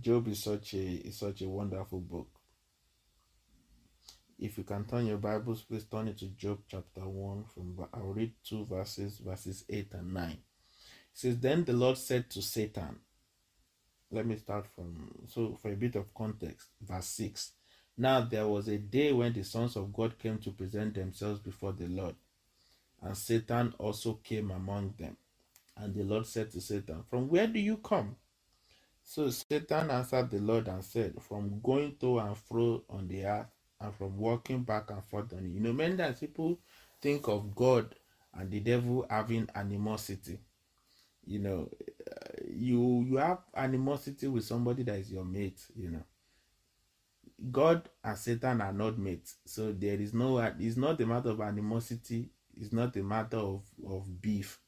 [0.00, 2.28] job is such a is such a wonderful book.
[4.38, 8.12] If you can turn your bibles please turn it to job chapter 1 from i'll
[8.12, 10.38] read two verses verses 8 and 9 it
[11.14, 12.98] says then the lord said to satan
[14.10, 17.52] let me start from so for a bit of context verse 6
[17.96, 21.72] now there was a day when the sons of God came to present themselves before
[21.72, 22.14] the Lord,
[23.02, 25.16] and Satan also came among them.
[25.76, 28.16] And the Lord said to Satan, From where do you come?
[29.02, 33.46] So Satan answered the Lord and said, From going to and fro on the earth,
[33.80, 35.50] and from walking back and forth on it.
[35.50, 36.58] You know, many times people
[37.00, 37.94] think of God
[38.34, 40.38] and the devil having animosity.
[41.26, 41.70] You know,
[42.48, 45.60] you you have animosity with somebody that is your mate.
[45.74, 46.02] You know,
[47.50, 49.36] God and Satan are not mates.
[49.46, 53.62] So there is no it's not a matter of animosity, it's not a matter of,
[53.88, 54.58] of beef.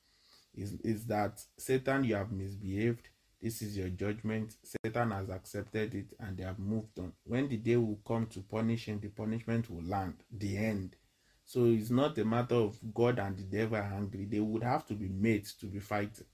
[0.55, 3.09] Is is that Satan you have misbehaved,
[3.41, 4.55] this is your judgment.
[4.65, 7.13] Satan has accepted it and they have moved on.
[7.25, 10.15] When the day will come to punish him, the punishment will land.
[10.31, 10.97] The end.
[11.45, 14.25] So it's not a matter of God and the devil are angry.
[14.25, 16.27] They would have to be mates to be fighting.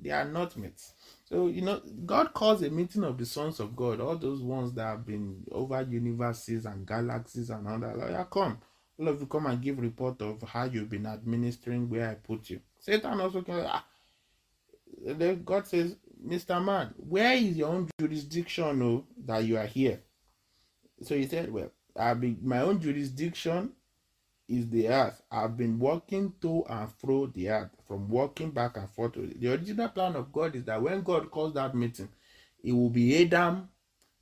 [0.00, 0.94] They are not mates.
[1.24, 4.72] So, you know, God calls a meeting of the sons of God, all those ones
[4.74, 7.96] that have been over universes and galaxies and all that.
[7.96, 8.58] Like, come.
[8.98, 12.50] All of you come and give report of how you've been administering where I put
[12.50, 12.60] you.
[12.78, 13.64] Satan also can.
[13.66, 13.84] Ah,
[15.06, 16.62] then God says, Mr.
[16.62, 20.00] Man, where is your own jurisdiction oh, that you are here?
[21.02, 23.72] So he said, Well, I be my own jurisdiction
[24.50, 25.22] is the earth.
[25.30, 29.14] I've been walking to and fro the earth, from walking back and forth.
[29.14, 32.08] The original plan of God is that when God calls that meeting,
[32.62, 33.68] it will be Adam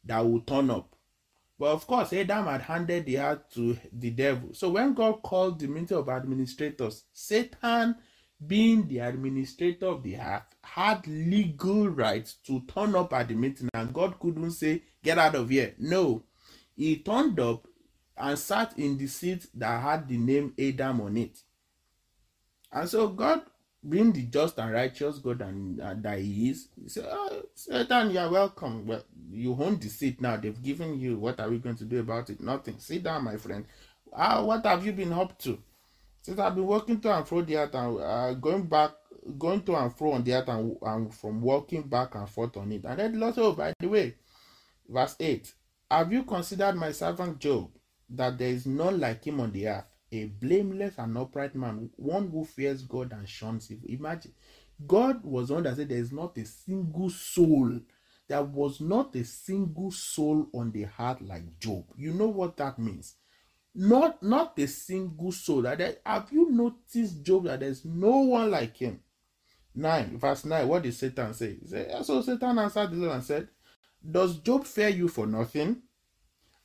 [0.05, 0.95] that will turn up.
[1.59, 4.51] But of course, Adam had handed the earth to the devil.
[4.53, 7.97] So when God called the meeting of administrators, Satan,
[8.47, 13.69] being the administrator of the earth, had legal rights to turn up at the meeting,
[13.75, 15.75] and God couldn't say, Get out of here.
[15.79, 16.25] No.
[16.77, 17.67] He turned up
[18.19, 21.39] and sat in the seat that had the name Adam on it.
[22.73, 23.43] And so God,
[23.89, 28.11] being the just and righteous God and uh, that He is, He said, oh, Satan,
[28.11, 28.87] you are welcome.
[28.87, 30.37] Well, you own the seat now.
[30.37, 31.19] They've given you.
[31.19, 32.41] What are we going to do about it?
[32.41, 32.79] Nothing.
[32.79, 33.65] Sit down, my friend.
[34.13, 35.59] Uh, what have you been up to?
[36.23, 38.93] Since I've been walking to and fro the earth and uh, going back,
[39.39, 42.73] going to and fro on the earth and, and from walking back and forth on
[42.73, 42.85] it.
[42.85, 44.15] And then oh, by the way,
[44.89, 45.53] verse 8,
[45.91, 47.71] have you considered my servant Job?
[48.11, 52.31] That there is none like him on the earth, a blameless and upright man, one
[52.31, 53.89] who fears God and shuns evil.
[53.89, 54.33] Imagine,
[54.87, 57.81] God was one that said there is not a single soul.
[58.29, 61.85] There was not a single soul on the heart like Job.
[61.97, 63.15] You know what that means?
[63.75, 65.63] Not not a single soul.
[65.63, 69.01] That there, have you noticed Job that there's no one like him?
[69.75, 71.57] 9 verse 9 what did satan say?
[71.61, 73.49] He said, so satan answered the lord and said
[74.11, 75.83] does job fear you for nothing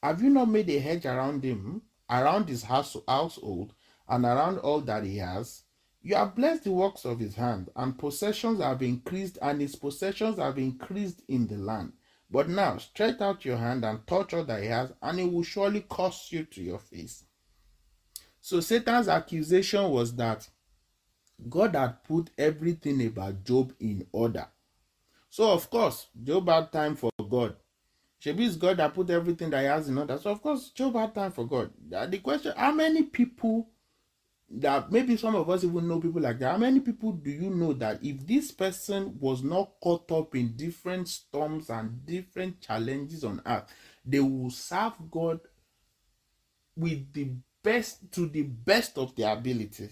[0.04, 3.74] have you not made a hedge around him, around his house, household,
[4.10, 5.64] and around all that he has?
[6.02, 10.38] You have blessed the works of his hand, and possessions have increased, and his possessions
[10.40, 11.94] have increased in the land.
[12.30, 15.44] But now stretch out your hand and touch all that he has, and it will
[15.44, 17.24] surely cost you to your face.
[18.42, 20.50] So Satan's accusation was that
[21.48, 24.48] God had put everything about Job in order.
[25.30, 27.56] So, of course, Job had time for God.
[28.24, 30.18] Shebi is God that put everything that he has in order.
[30.18, 31.72] So of course, Job had time for God.
[31.90, 33.70] The question: How many people
[34.50, 36.52] that maybe some of us even know people like that?
[36.52, 40.56] How many people do you know that if this person was not caught up in
[40.56, 43.66] different storms and different challenges on earth,
[44.06, 45.42] they will serve God
[46.78, 47.30] with the
[47.62, 49.90] best to the best of their ability?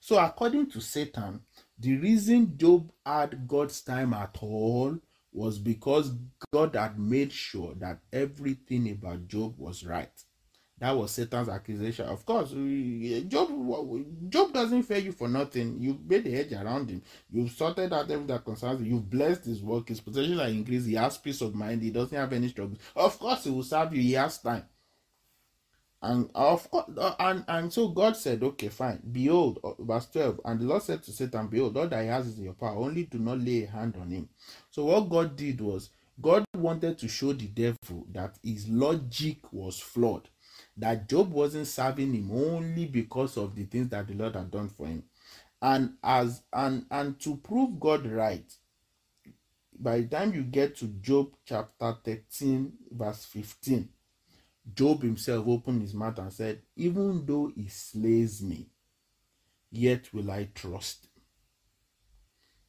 [0.00, 1.40] So according to Satan,
[1.78, 4.98] The reason Job had God's time at all
[5.34, 6.12] was because
[6.52, 10.10] God had made sure that everything about Job was right.
[10.78, 12.06] That was Satan's accusation.
[12.06, 12.50] Of course,
[13.28, 13.48] Job
[14.28, 15.78] Job doesn't fear you for nothing.
[15.80, 17.02] You made a hedge around him.
[17.30, 18.94] You've sorted out everything that concerns you.
[18.94, 19.88] You've blessed his work.
[19.88, 20.86] His possessions are increased.
[20.88, 21.82] He has peace of mind.
[21.82, 22.78] He doesn't have any struggles.
[22.96, 24.02] Of course, he will serve you.
[24.02, 24.64] He has time.
[26.04, 29.00] And of uh, and, and so God said, Okay, fine.
[29.10, 32.26] Behold, uh, verse 12, and the Lord said to Satan, Behold, all that he has
[32.26, 34.28] is in your power, only do not lay a hand on him.
[34.70, 35.90] So what God did was
[36.20, 40.28] God wanted to show the devil that his logic was flawed
[40.76, 44.68] that Job wasn't serving him only because of the things that the Lord had done
[44.68, 45.04] for him.
[45.62, 48.52] And as and and to prove God right,
[49.78, 53.88] by the time you get to Job chapter 13, verse 15,
[54.72, 58.68] Job himself opened his mouth and said, Even though he slays me,
[59.70, 61.08] yet will I trust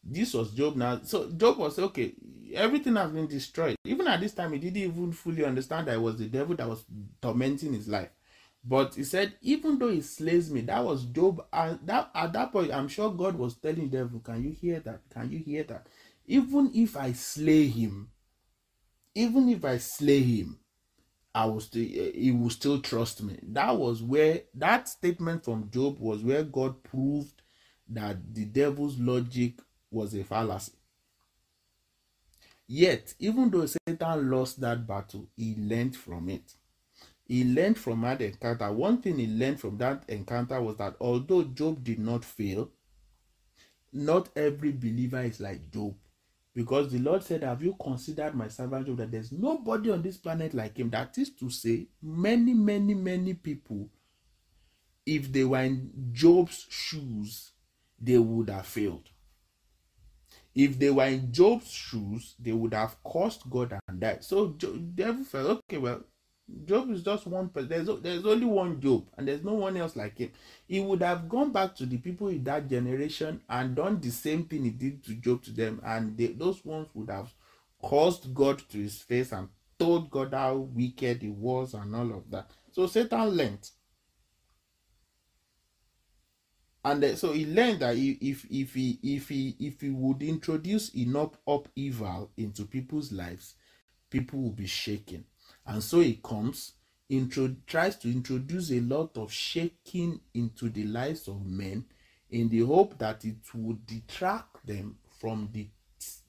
[0.05, 1.01] this was Job now.
[1.03, 2.13] So Job was okay,
[2.53, 3.75] everything has been destroyed.
[3.83, 6.69] Even at this time, he didn't even fully understand that it was the devil that
[6.69, 6.85] was
[7.21, 8.09] tormenting his life.
[8.63, 11.43] But he said, even though he slays me, that was Job.
[11.51, 14.79] And that at that point, I'm sure God was telling the devil, Can you hear
[14.81, 15.01] that?
[15.11, 15.87] Can you hear that?
[16.27, 18.09] Even if I slay him,
[19.13, 20.59] even if I slay him,
[21.35, 23.37] I will still eh, he will still trust me.
[23.43, 27.41] That was where that statement from Job was where God proved
[27.89, 29.59] that the devil's logic
[29.91, 30.71] was a fallacy.
[32.67, 36.53] Yet, even though Satan lost that battle, he learned from it.
[37.27, 38.71] He learned from that encounter.
[38.71, 42.71] One thing he learned from that encounter was that although Job did not fail,
[43.91, 45.95] not every believer is like Job.
[46.55, 48.97] Because the Lord said, Have you considered my servant Job?
[48.97, 50.89] That there's nobody on this planet like him.
[50.89, 53.89] That is to say, many, many, many people,
[55.05, 57.51] if they were in Job's shoes,
[57.99, 59.09] they would have failed.
[60.55, 64.23] If they were in Job's shoes, they would have cursed God and died.
[64.23, 66.05] So Job, devil felt, okay, well,
[66.65, 67.69] Job is just one person.
[67.69, 70.31] There's, there's only one Job, and there's no one else like him.
[70.67, 74.45] He would have gone back to the people in that generation and done the same
[74.45, 77.33] thing he did to Job to them, and they, those ones would have
[77.81, 82.29] caused God to his face and told God how wicked he was and all of
[82.31, 82.49] that.
[82.71, 83.69] So Satan learned
[86.85, 91.31] and so he learned that if if he if he if he would introduce enough
[91.47, 93.55] upheaval into people's lives
[94.11, 95.25] people will be shaken
[95.65, 96.73] and so he comes
[97.09, 101.85] intro tries to introduce a lot of shaking into the lives of men
[102.29, 105.67] in the hope that it would detract them from the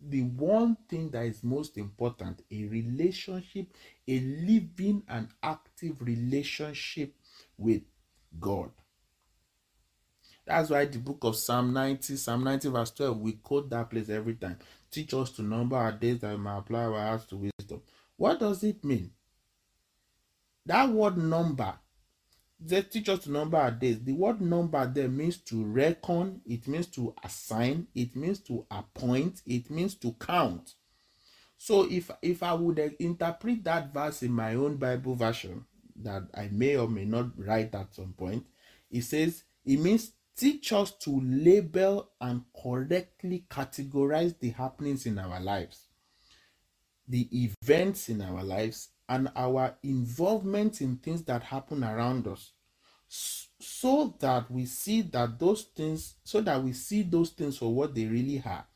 [0.01, 3.67] the one thing that is most important a relationship
[4.07, 7.15] a living and active relationship
[7.59, 7.83] with
[8.39, 8.71] god
[10.47, 14.09] that's why the book of Psalm 90, Psalm 90, verse 12, we quote that place
[14.09, 14.57] every time.
[14.93, 17.83] Teach us to number our days that we may apply our hearts to wisdom.
[18.17, 19.11] What does it mean?
[20.67, 21.75] That word number,
[22.61, 24.03] they teach us to number our days.
[24.03, 29.43] The word number there means to reckon, it means to assign, it means to appoint,
[29.47, 30.75] it means to count.
[31.57, 35.65] So if if I would interpret that verse in my own Bible version
[36.03, 38.45] that I may or may not write at some point,
[38.91, 45.41] it says it means Teach us to label and correctly categorize the happenings in our
[45.41, 45.87] lives,
[47.09, 52.53] the events in our lives, and our involvement in things that happen around us
[53.09, 57.95] so that we see that those things so that we see those things for what
[57.95, 58.67] they really are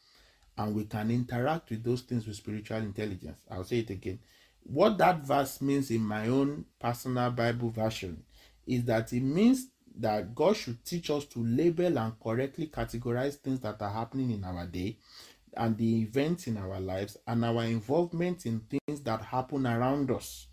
[0.57, 3.39] and we can interact with those things with spiritual intelligence.
[3.51, 4.19] I'll say it again.
[4.63, 8.23] What that verse means in my own personal bible version
[8.67, 13.61] is that it means that God should teach us to label and correctly categorize things
[13.61, 14.97] that are happening in our day
[15.57, 20.47] and the events in our lives and our involvement in things that happen around us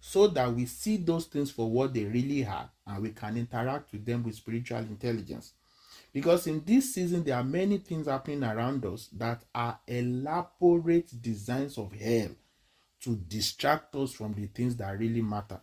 [0.00, 3.92] so that we see those things for what they really are and we can interact
[3.92, 5.52] with them with spiritual intelligence.
[6.12, 11.78] Because in this season, there are many things happening around us that are elaborate designs
[11.78, 12.30] of hell
[13.00, 15.60] to distract us from the things that really matter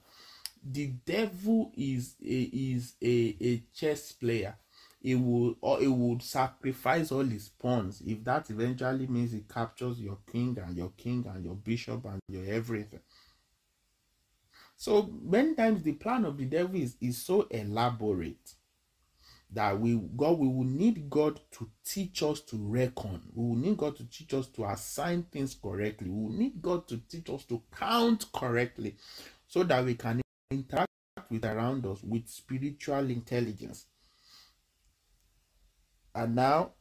[0.64, 4.56] the devil is a, is a, a chess player
[5.02, 10.00] he would or he would sacrifice all his pawns if that eventually means he captures
[10.00, 13.00] your king and your king and your bishop and your everything
[14.76, 18.54] so many times the plan of the devil is, is so elaborate
[19.52, 23.22] that we God we will need God to teach us to reckon.
[23.34, 26.10] We will need God to teach us to assign things correctly.
[26.10, 28.96] We will need God to teach us to count correctly
[29.48, 30.22] so that we can
[30.52, 30.88] interact
[31.30, 33.86] with around us with spiritual intelligence.
[36.20, 36.72] And now,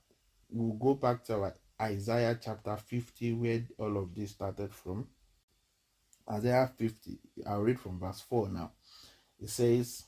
[0.50, 5.06] we'll go back to Isaiah chapter 50, where all of this started from.
[6.28, 8.72] Isaiah 50, I'll read from verse 4 now.
[9.40, 10.06] It says,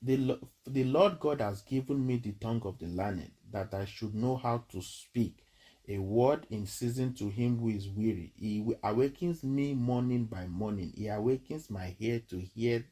[0.00, 4.14] the, the Lord God has given me the tongue of the learned, that I should
[4.14, 5.44] know how to speak
[5.86, 8.32] a word in season to him who is weary.
[8.36, 10.94] He awakens me morning by morning.
[10.96, 12.86] He awakens my ear to hear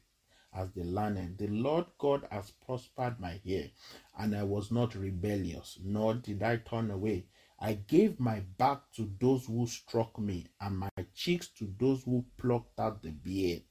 [0.55, 1.37] as the learned.
[1.37, 3.69] The Lord God has prospered my ear,
[4.17, 7.25] and I was not rebellious, nor did I turn away.
[7.59, 12.25] I gave my back to those who struck me, and my cheeks to those who
[12.37, 13.63] plucked out the beard.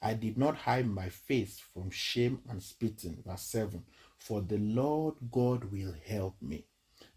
[0.00, 3.22] I did not hide my face from shame and spitting.
[3.24, 3.84] Verse 7
[4.18, 6.66] For the Lord God will help me.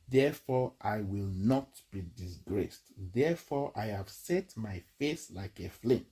[0.08, 2.92] Therefore, I will not be disgraced.
[2.96, 6.06] Therefore, I have set my face like a flint,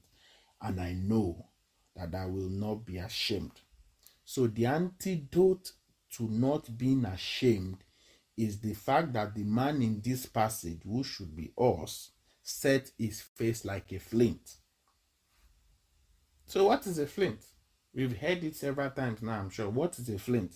[0.60, 1.46] and I know
[1.96, 3.62] that I will not be ashamed.
[4.26, 5.72] So, the antidote
[6.18, 7.84] to not being ashamed
[8.38, 13.22] is the fact that the man in this passage, who should be us, set his
[13.22, 14.56] face like a flint.
[16.46, 17.44] So, what is a flint?
[17.94, 19.70] We've heard it several times now, I'm sure.
[19.70, 20.54] What is a flint?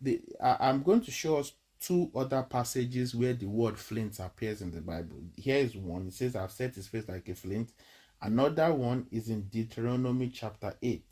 [0.00, 4.60] The, I, I'm going to show us two other passages where the word flint appears
[4.62, 5.22] in the Bible.
[5.36, 6.08] Here is one.
[6.08, 7.70] It says, I've set his face like a flint.
[8.20, 11.04] Another one is in Deuteronomy chapter 8.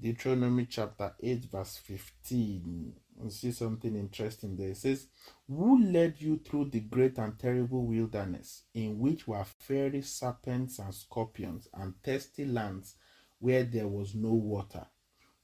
[0.00, 2.92] Deuteronomy chapter 8, verse 15.
[3.22, 4.70] You see something interesting there.
[4.70, 5.06] It says,
[5.48, 10.94] Who led you through the great and terrible wilderness, in which were fiery serpents and
[10.94, 12.96] scorpions, and thirsty lands
[13.38, 14.86] where there was no water?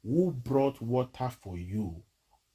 [0.03, 2.03] Who brought water for you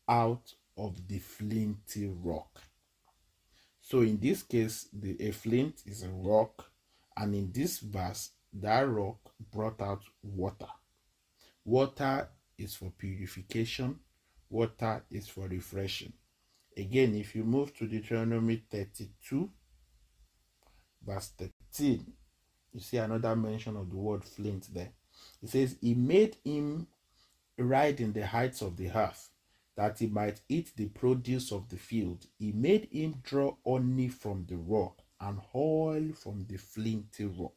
[0.07, 2.61] out of the flinty rock.
[3.81, 6.71] So in this case, the a flint is a rock,
[7.17, 9.17] and in this verse, that rock
[9.51, 10.67] brought out water.
[11.63, 13.99] Water is for purification,
[14.49, 16.13] water is for refreshing.
[16.77, 19.49] Again, if you move to Deuteronomy 32,
[21.05, 22.05] verse 13,
[22.73, 24.91] you see another mention of the word flint there.
[25.41, 26.87] It says, He made him
[27.57, 29.29] ride in the heights of the earth
[29.77, 32.25] that he might eat the produce of the field.
[32.37, 37.53] He made him draw honey from the rock and oil from the flinty rock.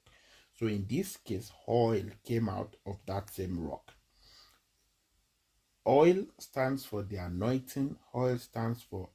[0.59, 3.92] So in this case, oil came out of that same rock.
[5.86, 9.09] Oil stands for the anointing, oil stands for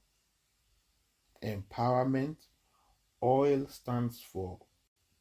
[1.43, 2.37] empowerment,
[3.21, 4.59] oil stands for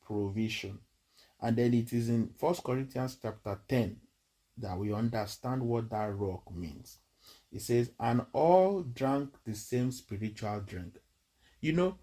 [0.06, 0.78] provision.
[1.40, 3.96] And then it is in First Corinthians chapter 10
[4.58, 6.98] that we understand what that rock means.
[7.50, 10.98] It says, and all drank the same spiritual drink.
[11.60, 11.98] You know,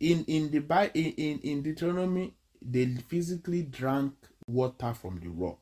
[0.00, 4.14] in in the in, in, in Deuteronomy, they physically drank
[4.46, 5.58] water from the rock.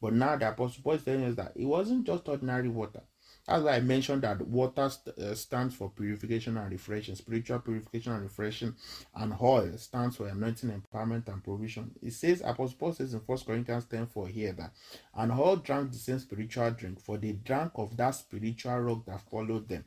[0.00, 3.02] But now the apostle Paul is telling us that it wasn't just ordinary water.
[3.48, 8.22] As I mentioned that water st- uh, stands for purification and refreshing, spiritual purification and
[8.22, 8.74] refreshing,
[9.16, 11.90] and oil stands for anointing, empowerment, and provision.
[12.00, 14.72] It says, Apostle Paul says in 1 Corinthians 10 4 here that,
[15.16, 19.20] and all drank the same spiritual drink, for they drank of that spiritual rock that
[19.28, 19.84] followed them,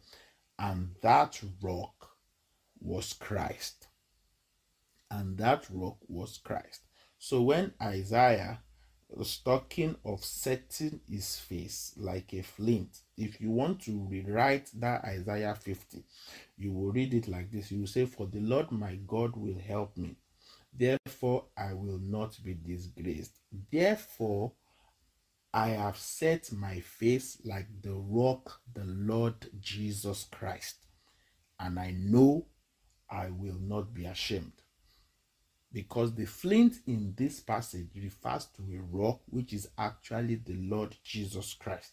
[0.60, 2.10] and that rock
[2.82, 3.85] was Christ.
[5.12, 6.82] And that rock was Christ.
[7.18, 8.60] So when Isaiah
[9.10, 13.00] was talking of setting his face like a flint.
[13.18, 16.04] If you want to rewrite that Isaiah 50,
[16.58, 17.72] you will read it like this.
[17.72, 20.18] You will say, For the Lord my God will help me.
[20.74, 23.40] Therefore, I will not be disgraced.
[23.72, 24.52] Therefore,
[25.54, 30.76] I have set my face like the rock, the Lord Jesus Christ.
[31.58, 32.48] And I know
[33.10, 34.65] I will not be ashamed
[35.76, 40.96] because the flint in this passage refers to a rock which is actually the Lord
[41.04, 41.92] Jesus Christ.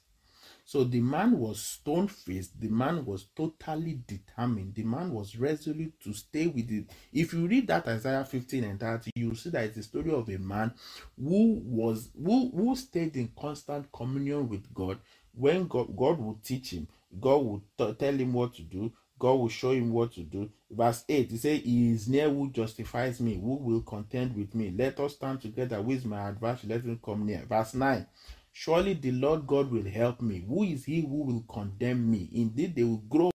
[0.65, 5.99] So the man was stone faced, the man was totally determined, the man was resolute
[6.05, 6.91] to stay with it.
[7.13, 10.29] If you read that Isaiah 15 and 30, you see that it's a story of
[10.29, 10.73] a man
[11.21, 15.01] who was who, who stayed in constant communion with God.
[15.35, 16.87] When God, God would teach him,
[17.21, 20.51] God would t- tell him what to do, God will show him what to do.
[20.69, 24.75] Verse 8, he says, He is near who justifies me, who will contend with me.
[24.77, 27.45] Let us stand together with my adversary, let him come near.
[27.49, 28.05] Verse 9,
[28.51, 30.45] Surely the Lord God will help me.
[30.49, 32.31] Who is he who will condemn me?
[32.33, 33.31] Indeed, they will grow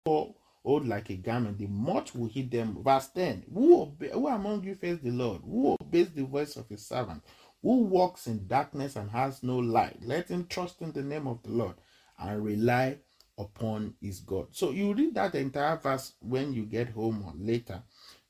[0.64, 1.58] old like a garment.
[1.58, 2.82] The much will hit them.
[2.82, 5.42] Verse 10, Who, obe- who among you fears the Lord?
[5.44, 7.22] Who obeys the voice of his servant?
[7.62, 9.98] Who walks in darkness and has no light?
[10.02, 11.76] Let him trust in the name of the Lord
[12.18, 12.98] and rely
[13.38, 14.48] upon his God.
[14.52, 17.82] So you read that entire verse when you get home or later,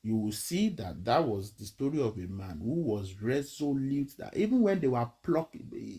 [0.02, 4.36] you will see that that was the story of a man who was resolute that
[4.36, 5.56] even when they were plucked,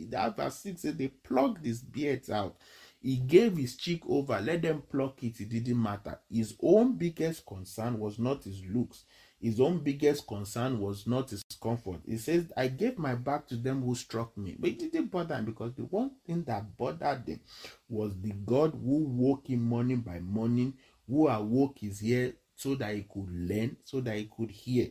[0.09, 2.55] that verse 6 said they plucked his beards out.
[3.01, 6.19] He gave his cheek over, let them pluck it, it didn't matter.
[6.31, 9.03] His own biggest concern was not his looks,
[9.39, 12.01] his own biggest concern was not his comfort.
[12.05, 14.55] He says, I gave my back to them who struck me.
[14.57, 17.39] But it didn't bother him because the one thing that bothered him
[17.87, 20.73] was the God who woke him morning by morning,
[21.07, 24.87] who awoke his ear so that he could learn, so that he could hear.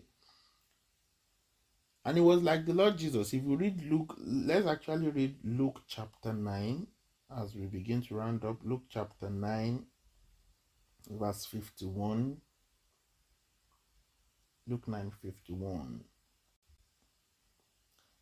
[2.05, 3.35] And it was like the Lord Jesus.
[3.35, 6.87] If you read Luke, let's actually read Luke chapter 9
[7.37, 8.59] as we begin to round up.
[8.63, 9.85] Luke chapter 9,
[11.11, 12.37] verse 51.
[14.69, 16.05] Luke 9 51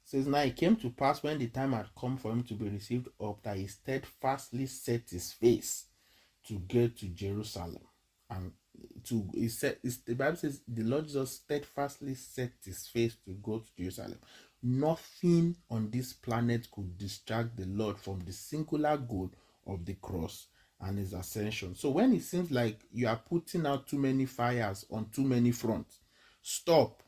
[0.05, 2.69] says, Now it came to pass when the time had come for him to be
[2.69, 5.87] received up that he steadfastly set his face
[6.47, 7.83] to get to Jerusalem.
[8.31, 8.53] And
[9.05, 13.59] to he said the Bible says the Lord Jesus steadfastly set his face to go
[13.61, 14.19] to Jerusalem.
[14.63, 19.31] Nothing on this planet could distract the Lord from the singular goal
[19.67, 20.47] of the cross
[20.81, 21.75] and his ascension.
[21.75, 25.51] So when it seems like you are putting out too many fires on too many
[25.51, 26.01] fronts,
[26.45, 27.03] stop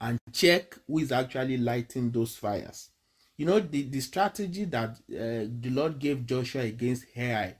[0.00, 2.90] and check who is actually lighting those fires.
[3.38, 7.56] You know, the, the strategy that uh, the Lord gave Joshua against Ai,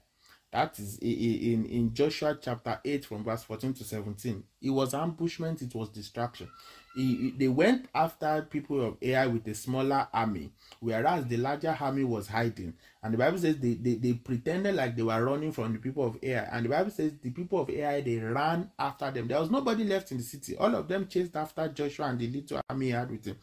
[0.51, 4.43] that is in, in Joshua chapter 8 from verse 14 to 17.
[4.61, 6.49] It was ambushment, it was distraction
[6.95, 12.03] he, they went after people of Ai with a smaller army, whereas the larger army
[12.03, 12.73] was hiding.
[13.01, 16.05] And the Bible says they, they, they pretended like they were running from the people
[16.05, 16.47] of Ai.
[16.51, 19.27] And the Bible says the people of Ai they ran after them.
[19.27, 20.57] There was nobody left in the city.
[20.57, 23.37] All of them chased after Joshua and the little army he had with him,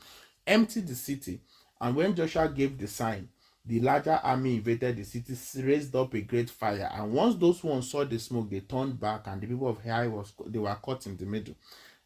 [0.46, 1.40] emptied the city.
[1.80, 3.28] And when Joshua gave the sign,
[3.66, 6.88] the larger army invaded the city, raised up a great fire.
[6.92, 10.06] And once those ones saw the smoke, they turned back, and the people of Ai
[10.06, 11.54] was they were caught in the middle.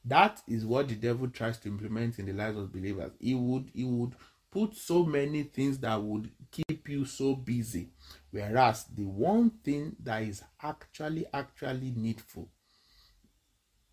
[0.04, 3.12] That is what the devil tries to implement in the lives of believers.
[3.20, 4.14] He would he would
[4.50, 7.90] put so many things that would keep you so busy,
[8.30, 12.48] whereas the one thing that is actually actually needful,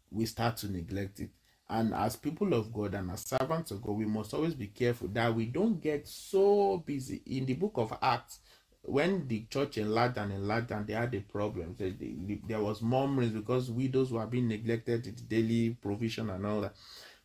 [0.09, 1.29] we start to neglect it.
[1.69, 5.09] And as people of God and as servants of God, we must always be careful
[5.09, 7.21] that we don't get so busy.
[7.25, 8.39] In the book of Acts,
[8.83, 12.81] when the church enlarged and enlarged and they had a problem, they, they, there was
[12.81, 16.75] murmurings because widows were being neglected with daily provision and all that.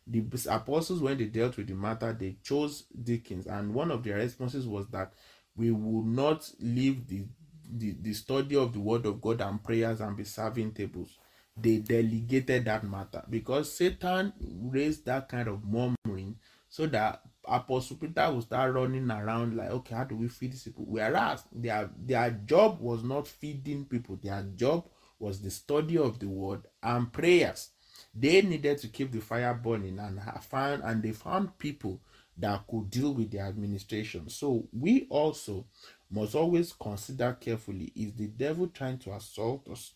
[0.05, 4.17] The apostles, when they dealt with the matter, they chose deacons, and one of their
[4.17, 5.13] responses was that
[5.55, 7.23] we will not leave the,
[7.71, 11.17] the, the study of the word of God and prayers and be serving tables.
[11.55, 16.37] They delegated that matter because Satan raised that kind of murmuring
[16.69, 20.63] so that Apostle Peter will start running around like, okay, how do we feed these
[20.63, 20.85] people?
[20.87, 24.87] Whereas their their job was not feeding people, their job
[25.19, 27.69] was the study of the word and prayers.
[28.15, 32.01] They needed to keep the fire burning and found and they found people
[32.37, 34.29] that could deal with the administration.
[34.29, 35.65] So we also
[36.09, 39.93] must always consider carefully is the devil trying to assault us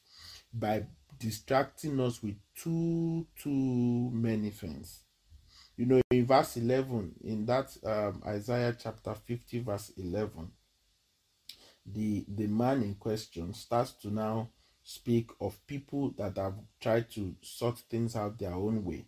[0.54, 0.86] by
[1.20, 5.02] distracting us with too too many things
[5.78, 10.50] you know, in verse 11, in that um, Isaiah chapter 50, verse 11,
[11.86, 14.50] the, the man in question starts to now
[14.82, 19.06] speak of people that have tried to sort things out their own way.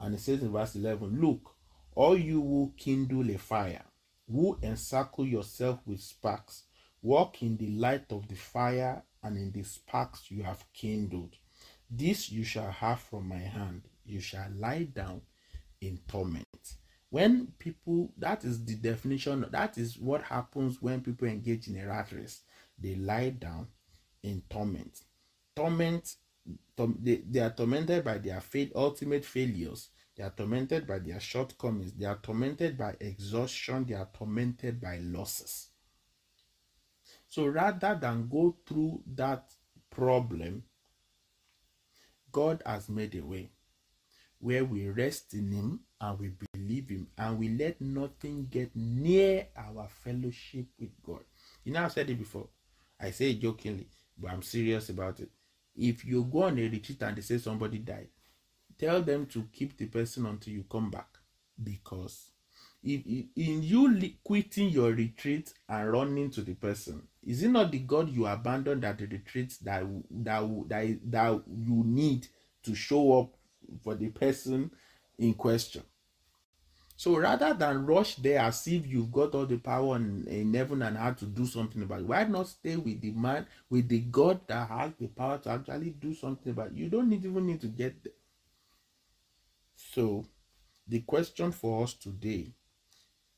[0.00, 1.54] And he says in verse 11, Look,
[1.94, 3.84] all you who kindle a fire,
[4.26, 6.64] who encircle yourself with sparks,
[7.02, 11.36] walk in the light of the fire and in the sparks you have kindled.
[11.88, 13.82] This you shall have from my hand.
[14.04, 15.22] You shall lie down
[15.80, 16.76] in torment.
[17.10, 21.86] When people, that is the definition, that is what happens when people engage in a
[21.86, 22.42] rat race.
[22.78, 23.68] They lie down
[24.22, 25.00] in torment.
[25.54, 26.16] Torment,
[26.76, 28.42] they, are tormented by their
[28.74, 29.90] ultimate failures.
[30.16, 31.92] They are tormented by their shortcomings.
[31.92, 33.84] They are tormented by exhaustion.
[33.84, 35.68] They are tormented by losses.
[37.28, 39.52] So rather than go through that
[39.90, 40.64] problem,
[42.36, 43.48] God has made a way
[44.40, 49.46] where we rest in Him and we believe Him and we let nothing get near
[49.56, 51.22] our fellowship with God.
[51.64, 52.48] You know, I've said it before.
[53.00, 55.30] I say it jokingly, but I'm serious about it.
[55.74, 58.08] If you go on a retreat and they say somebody died,
[58.78, 61.08] tell them to keep the person until you come back
[61.64, 62.32] because
[62.86, 67.78] if, in you quitting your retreat and running to the person is it not the
[67.80, 72.26] god you abandoned at the retreat that that that, that you need
[72.62, 73.36] to show up
[73.82, 74.70] for the person
[75.18, 75.82] in question.
[76.98, 80.80] So rather than rush there as if you've got all the power in, in heaven
[80.82, 84.00] and how to do something about it, why not stay with the man, with the
[84.00, 86.74] God that has the power to actually do something about it?
[86.74, 88.14] You don't need, even need to get there.
[89.74, 90.24] So
[90.88, 92.54] the question for us today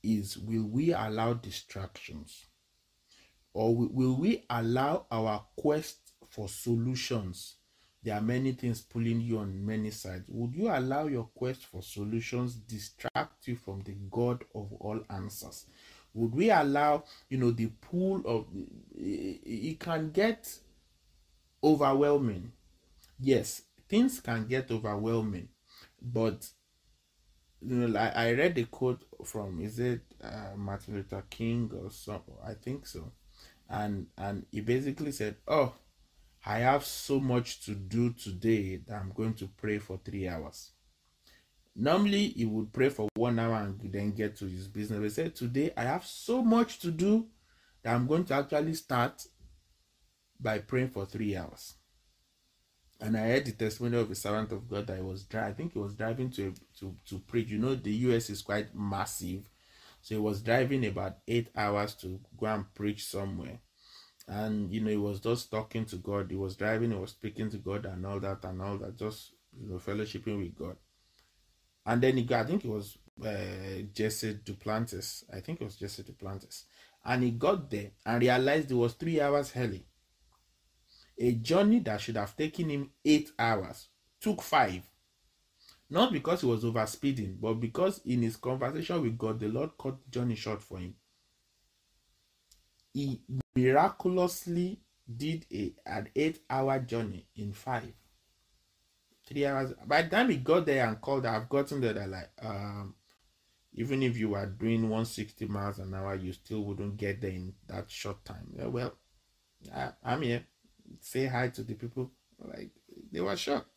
[0.02, 2.46] is will we allow distractions
[3.52, 7.56] or will we allow our quest for solutions?
[8.02, 10.24] There are many things pulling you on many sides.
[10.28, 15.66] Would you allow your quest for solutions distract you from the God of all answers?
[16.14, 18.46] Would we allow, you know, the pool of
[18.94, 20.48] it can get
[21.62, 22.52] overwhelming.
[23.18, 25.48] Yes, things can get overwhelming,
[26.00, 26.48] but
[27.60, 31.90] you know, like I read a quote from is it uh, Martin Luther King or
[31.90, 32.22] so?
[32.44, 33.12] I think so,
[33.68, 35.74] and and he basically said, "Oh,
[36.46, 40.70] I have so much to do today that I'm going to pray for three hours."
[41.74, 45.02] Normally, he would pray for one hour and then get to his business.
[45.02, 47.26] He said, "Today, I have so much to do
[47.82, 49.26] that I'm going to actually start
[50.38, 51.74] by praying for three hours."
[53.00, 55.50] And I heard the testimony of a servant of God that he was driving.
[55.50, 57.48] I think he was driving to to to preach.
[57.48, 59.48] You know, the US is quite massive,
[60.02, 63.60] so he was driving about eight hours to go and preach somewhere.
[64.26, 66.30] And you know, he was just talking to God.
[66.30, 66.90] He was driving.
[66.90, 68.96] He was speaking to God and all that and all that.
[68.98, 70.76] Just you know, fellowshipping with God.
[71.86, 72.44] And then he got.
[72.44, 75.24] I think it was uh, Jesse Duplantis.
[75.32, 76.64] I think it was Jesse Duplantis.
[77.04, 79.86] And he got there and realized it was three hours early.
[81.20, 83.88] A journey that should have taken him eight hours
[84.20, 84.82] took five.
[85.90, 89.96] Not because he was overspeeding, but because in his conversation with God, the Lord cut
[90.04, 90.94] the journey short for him.
[92.92, 93.22] He
[93.56, 94.80] miraculously
[95.16, 97.92] did a, an eight hour journey in five.
[99.26, 99.72] Three hours.
[99.86, 102.94] By the time he got there and called, I've gotten there, like, um,
[103.72, 107.54] even if you were doing 160 miles an hour, you still wouldn't get there in
[107.66, 108.52] that short time.
[108.56, 108.94] Yeah, well,
[109.74, 110.44] I, I'm here
[111.00, 112.10] say hi to the people
[112.40, 112.70] like
[113.12, 113.68] they were shocked.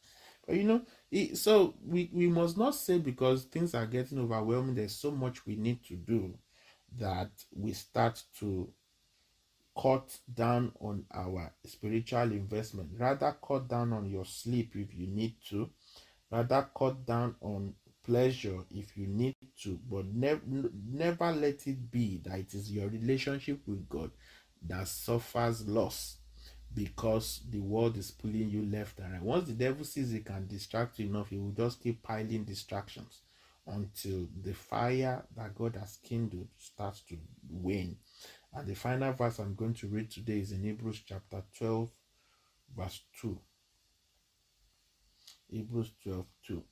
[0.47, 0.81] But you know
[1.11, 5.45] it, so we we must not say because things are getting overwhelming there's so much
[5.45, 6.33] we need to do
[6.97, 8.71] that we start to
[9.81, 12.89] cut down on our spiritual investment.
[12.97, 15.69] Rather cut down on your sleep if you need to.
[16.31, 19.79] Rather cut down on pleasure if you need to.
[19.89, 20.41] But never
[20.91, 24.11] never let it be that it is your relationship with god
[24.67, 26.17] that suffers loss
[26.73, 29.21] because the world is pulling you left and right.
[29.21, 33.21] Once the devil sees he can distract you enough, he will just keep piling distractions
[33.67, 37.17] until the fire that God has kindled starts to
[37.49, 37.97] wane.
[38.53, 41.89] And the final verse I'm going to read today is in Hebrews chapter 12,
[42.75, 43.37] verse 2.
[45.49, 46.63] Hebrews 12, 2.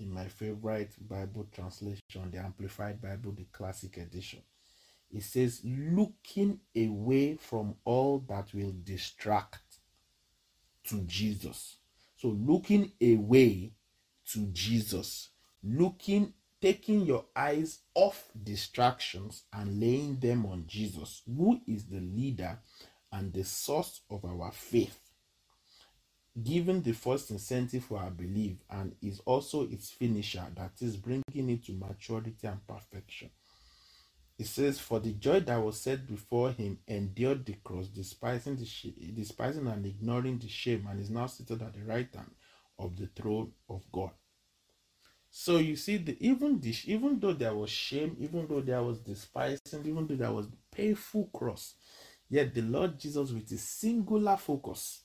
[0.00, 4.42] In my favorite Bible translation, the Amplified Bible, the Classic Edition
[5.12, 9.80] it says looking away from all that will distract
[10.84, 11.76] to Jesus.
[12.16, 13.72] So looking away
[14.32, 15.30] to Jesus,
[15.62, 22.58] looking taking your eyes off distractions and laying them on Jesus, who is the leader
[23.12, 24.98] and the source of our faith.
[26.42, 31.50] Given the first incentive for our belief and is also its finisher, that is bringing
[31.50, 33.30] it to maturity and perfection.
[34.38, 38.66] It says, "For the joy that was set before him endured the cross, despising the
[38.66, 42.30] sh- despising and ignoring the shame, and is now seated at the right hand
[42.78, 44.12] of the throne of God."
[45.30, 48.98] So you see, the, even this, even though there was shame, even though there was
[49.00, 51.74] despising, even though there was painful cross,
[52.30, 55.02] yet the Lord Jesus, with a singular focus,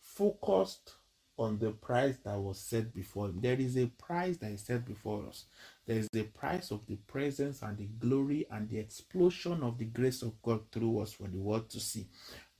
[0.00, 0.94] focused
[1.38, 3.40] on the price that was set before him.
[3.40, 5.44] There is a price that is set before us.
[5.86, 9.86] There is the price of the presence and the glory and the explosion of the
[9.86, 12.06] grace of God through us for the world to see.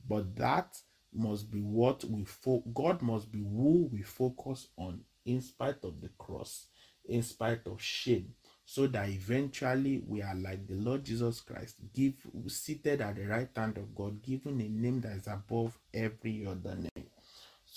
[0.08, 0.78] But that
[1.12, 6.00] must be what we fo- God must be who we focus on in spite of
[6.00, 6.66] the cross,
[7.06, 12.14] in spite of shame, so that eventually we are like the Lord Jesus Christ, give
[12.46, 16.76] seated at the right hand of God, given a name that is above every other
[16.76, 17.06] name.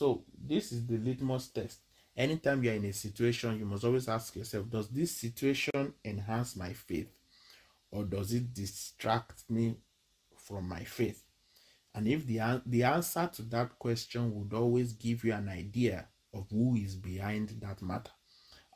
[0.02, 1.82] So this is the litmus test.
[2.18, 6.74] Anytime you're in a situation, you must always ask yourself, does this situation enhance my
[6.74, 7.12] faith?
[7.92, 9.76] Or does it distract me
[10.36, 11.22] from my faith?
[11.94, 16.48] And if the, the answer to that question would always give you an idea of
[16.50, 18.10] who is behind that matter.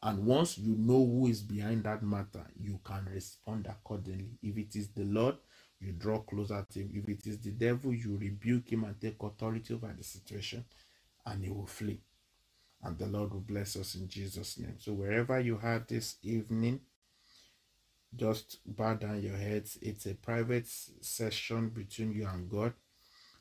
[0.04, 4.38] And once you know who is behind that matter, you can respond accordingly.
[4.44, 5.38] If it is the Lord,
[5.80, 6.92] you draw closer to him.
[6.94, 10.64] If it is the devil, you rebuke him and take authority over the situation,
[11.26, 12.02] and he will flee.
[12.84, 14.76] And the Lord will bless us in Jesus' name.
[14.80, 16.82] So, wherever you are this evening,
[18.16, 19.78] just bow down your heads.
[19.82, 20.68] It's a private
[21.02, 22.74] session between you and God.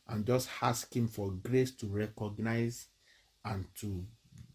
[0.09, 2.89] And just ask Him for grace to recognize
[3.45, 4.05] and to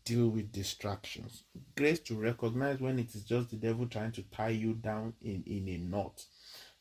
[0.06, 1.44] deal with distractions.
[1.76, 5.44] Grace to recognize when it is just the devil trying to tie you down in,
[5.46, 6.26] in a knot.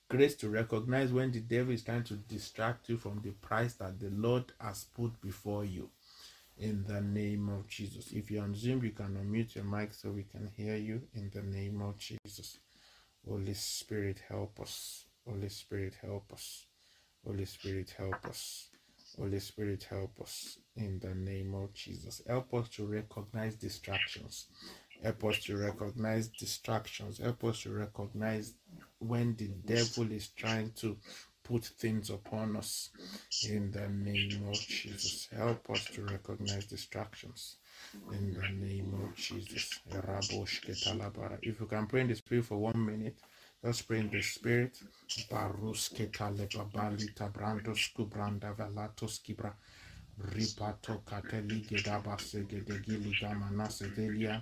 [0.08, 4.00] grace to recognize when the devil is trying to distract you from the price that
[4.00, 5.90] the Lord has put before you.
[6.60, 8.10] In the name of Jesus.
[8.12, 11.02] If you're on Zoom, you can unmute your mic so we can hear you.
[11.14, 12.58] In the name of Jesus.
[13.26, 15.04] Holy Spirit, help us.
[15.24, 16.66] Holy Spirit, help us.
[17.24, 18.70] Holy Spirit, help us.
[19.16, 20.58] Holy Spirit, help us.
[20.76, 22.22] In the name of Jesus.
[22.26, 24.46] Help us to recognize distractions.
[25.00, 27.18] Help us to recognize distractions.
[27.18, 28.54] Help us to recognize
[28.98, 30.96] when the devil is trying to
[31.48, 32.90] put things upon us.
[33.48, 35.28] In the name of Jesus.
[35.36, 37.56] Help us to recognize distractions.
[38.12, 39.80] In the name of Jesus.
[41.42, 43.18] If you can pray in the spirit for one minute,
[43.62, 44.78] let's pray in the spirit.
[49.26, 49.52] Kibra.
[50.18, 54.40] Ripato Kateligi Dabasegedegili Gamana Sedelia.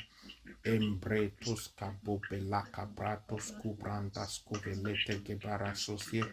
[5.23, 6.25] Gebara Sosie.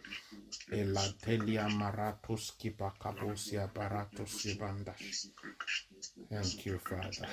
[0.72, 1.68] Elatelia.
[6.30, 7.28] Thank you, Father.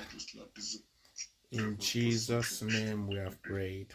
[1.51, 3.91] In Jesus' name we have prayed.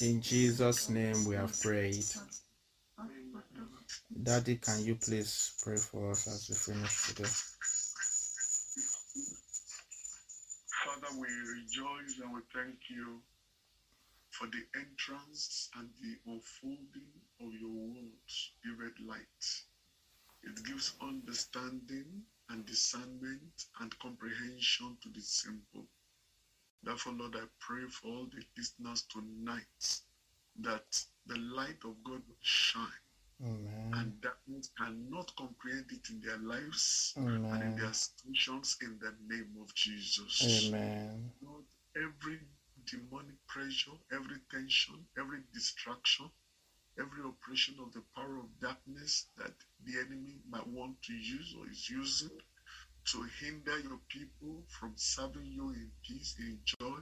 [0.00, 2.04] In Jesus' name we have prayed.
[4.10, 7.28] Daddy, can you please pray for us as we finish today?
[10.82, 13.20] Father, we rejoice and we thank you
[14.30, 19.62] for the entrance and the unfolding of your words, red light.
[20.42, 25.84] It gives understanding and discernment and comprehension to the simple.
[26.82, 30.00] Therefore, Lord, I pray for all the listeners tonight
[30.60, 33.07] that the light of God will shine
[33.44, 33.90] Amen.
[33.94, 39.50] and darkness cannot comprehend it in their lives and in their situations in the name
[39.62, 40.66] of Jesus.
[40.68, 41.30] Amen.
[41.42, 41.64] Lord,
[41.96, 42.40] every
[42.90, 46.30] demonic pressure, every tension, every distraction,
[46.98, 49.52] every operation of the power of darkness that
[49.84, 52.30] the enemy might want to use or is using
[53.06, 56.96] to hinder your people from serving you in peace, in joy,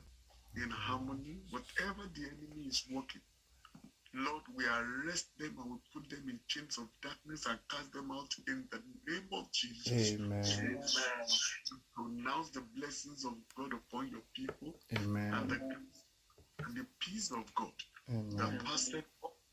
[0.57, 3.22] in harmony, whatever the enemy is working.
[4.57, 8.32] We arrest them and we put them in chains of darkness and cast them out
[8.48, 10.14] in the name of Jesus.
[10.14, 10.42] Amen.
[11.94, 15.61] Pronounce the blessings of God upon your people and the,
[16.66, 17.72] and the peace of God
[18.09, 18.61] that Amen.
[18.64, 19.04] passeth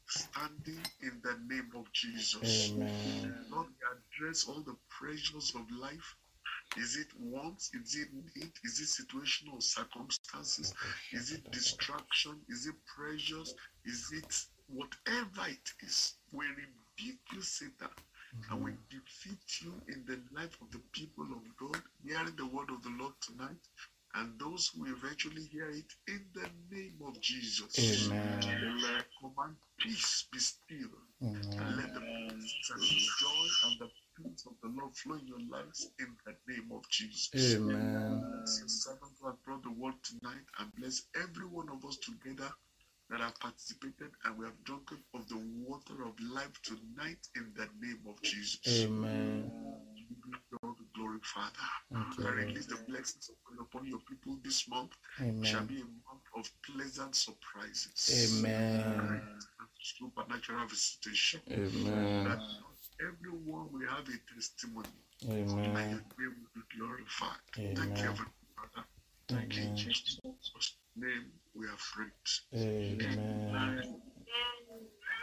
[0.07, 2.71] standing in the name of Jesus.
[2.75, 3.45] Amen.
[3.51, 6.15] Lord, we address all the pressures of life.
[6.77, 7.69] Is it wants?
[7.73, 8.51] Is it need?
[8.63, 10.73] Is it situational circumstances?
[11.11, 12.39] Is it distraction?
[12.49, 13.53] Is it pressures?
[13.85, 14.33] Is it
[14.68, 16.16] whatever it is?
[16.32, 17.89] We rebuke you, Satan,
[18.49, 18.97] and we mm-hmm.
[18.97, 22.93] defeat you in the life of the people of God, hearing the word of the
[22.99, 23.61] Lord tonight,
[24.16, 28.09] and those who eventually hear it in the name of Jesus.
[28.09, 28.39] Amen.
[28.43, 29.03] Amen.
[29.20, 34.70] Command peace be still, and let the peace and joy and the peace of the
[34.80, 37.55] Lord flow in your lives in the name of Jesus.
[37.55, 38.24] Amen.
[38.36, 41.97] Bless your servant who has brought the word tonight and bless every one of us
[41.97, 42.51] together
[43.14, 45.38] that have participated and we have drunken of the
[45.68, 48.86] water of life tonight in the name of Jesus.
[48.86, 49.51] Amen.
[49.93, 51.53] We give you all the glory, Father.
[51.91, 53.30] You, I release the blessings
[53.61, 54.93] upon your people this month.
[55.20, 58.34] It shall be a month of pleasant surprises.
[58.41, 59.22] Amen.
[59.80, 61.41] Supernatural visitation.
[61.47, 62.38] That Amen.
[62.99, 64.88] everyone will have a testimony
[65.30, 65.91] and your Amen.
[65.91, 67.78] name will be glorified.
[67.78, 68.88] Thank you, Father.
[69.30, 69.70] Thank you.
[69.76, 70.20] Jesus'
[70.95, 72.11] name we have prayed.
[72.55, 73.95] Amen.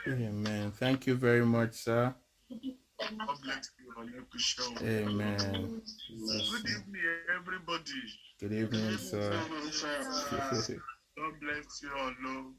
[0.09, 0.71] Amen.
[0.73, 2.15] Thank you very much, sir.
[2.51, 4.73] God bless you, Olympic Show.
[4.83, 5.83] Amen.
[6.09, 7.03] Good evening,
[7.37, 8.03] everybody.
[8.41, 9.31] Good evening, sir.
[11.17, 12.13] God bless you all.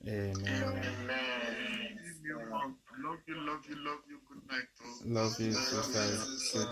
[0.07, 0.35] Amen.
[2.23, 2.37] Give.
[3.03, 4.19] Love you, love you, love you.
[4.29, 4.69] Good night.
[4.83, 4.99] oh.
[5.05, 6.59] Love you, sister.
[6.59, 6.67] Good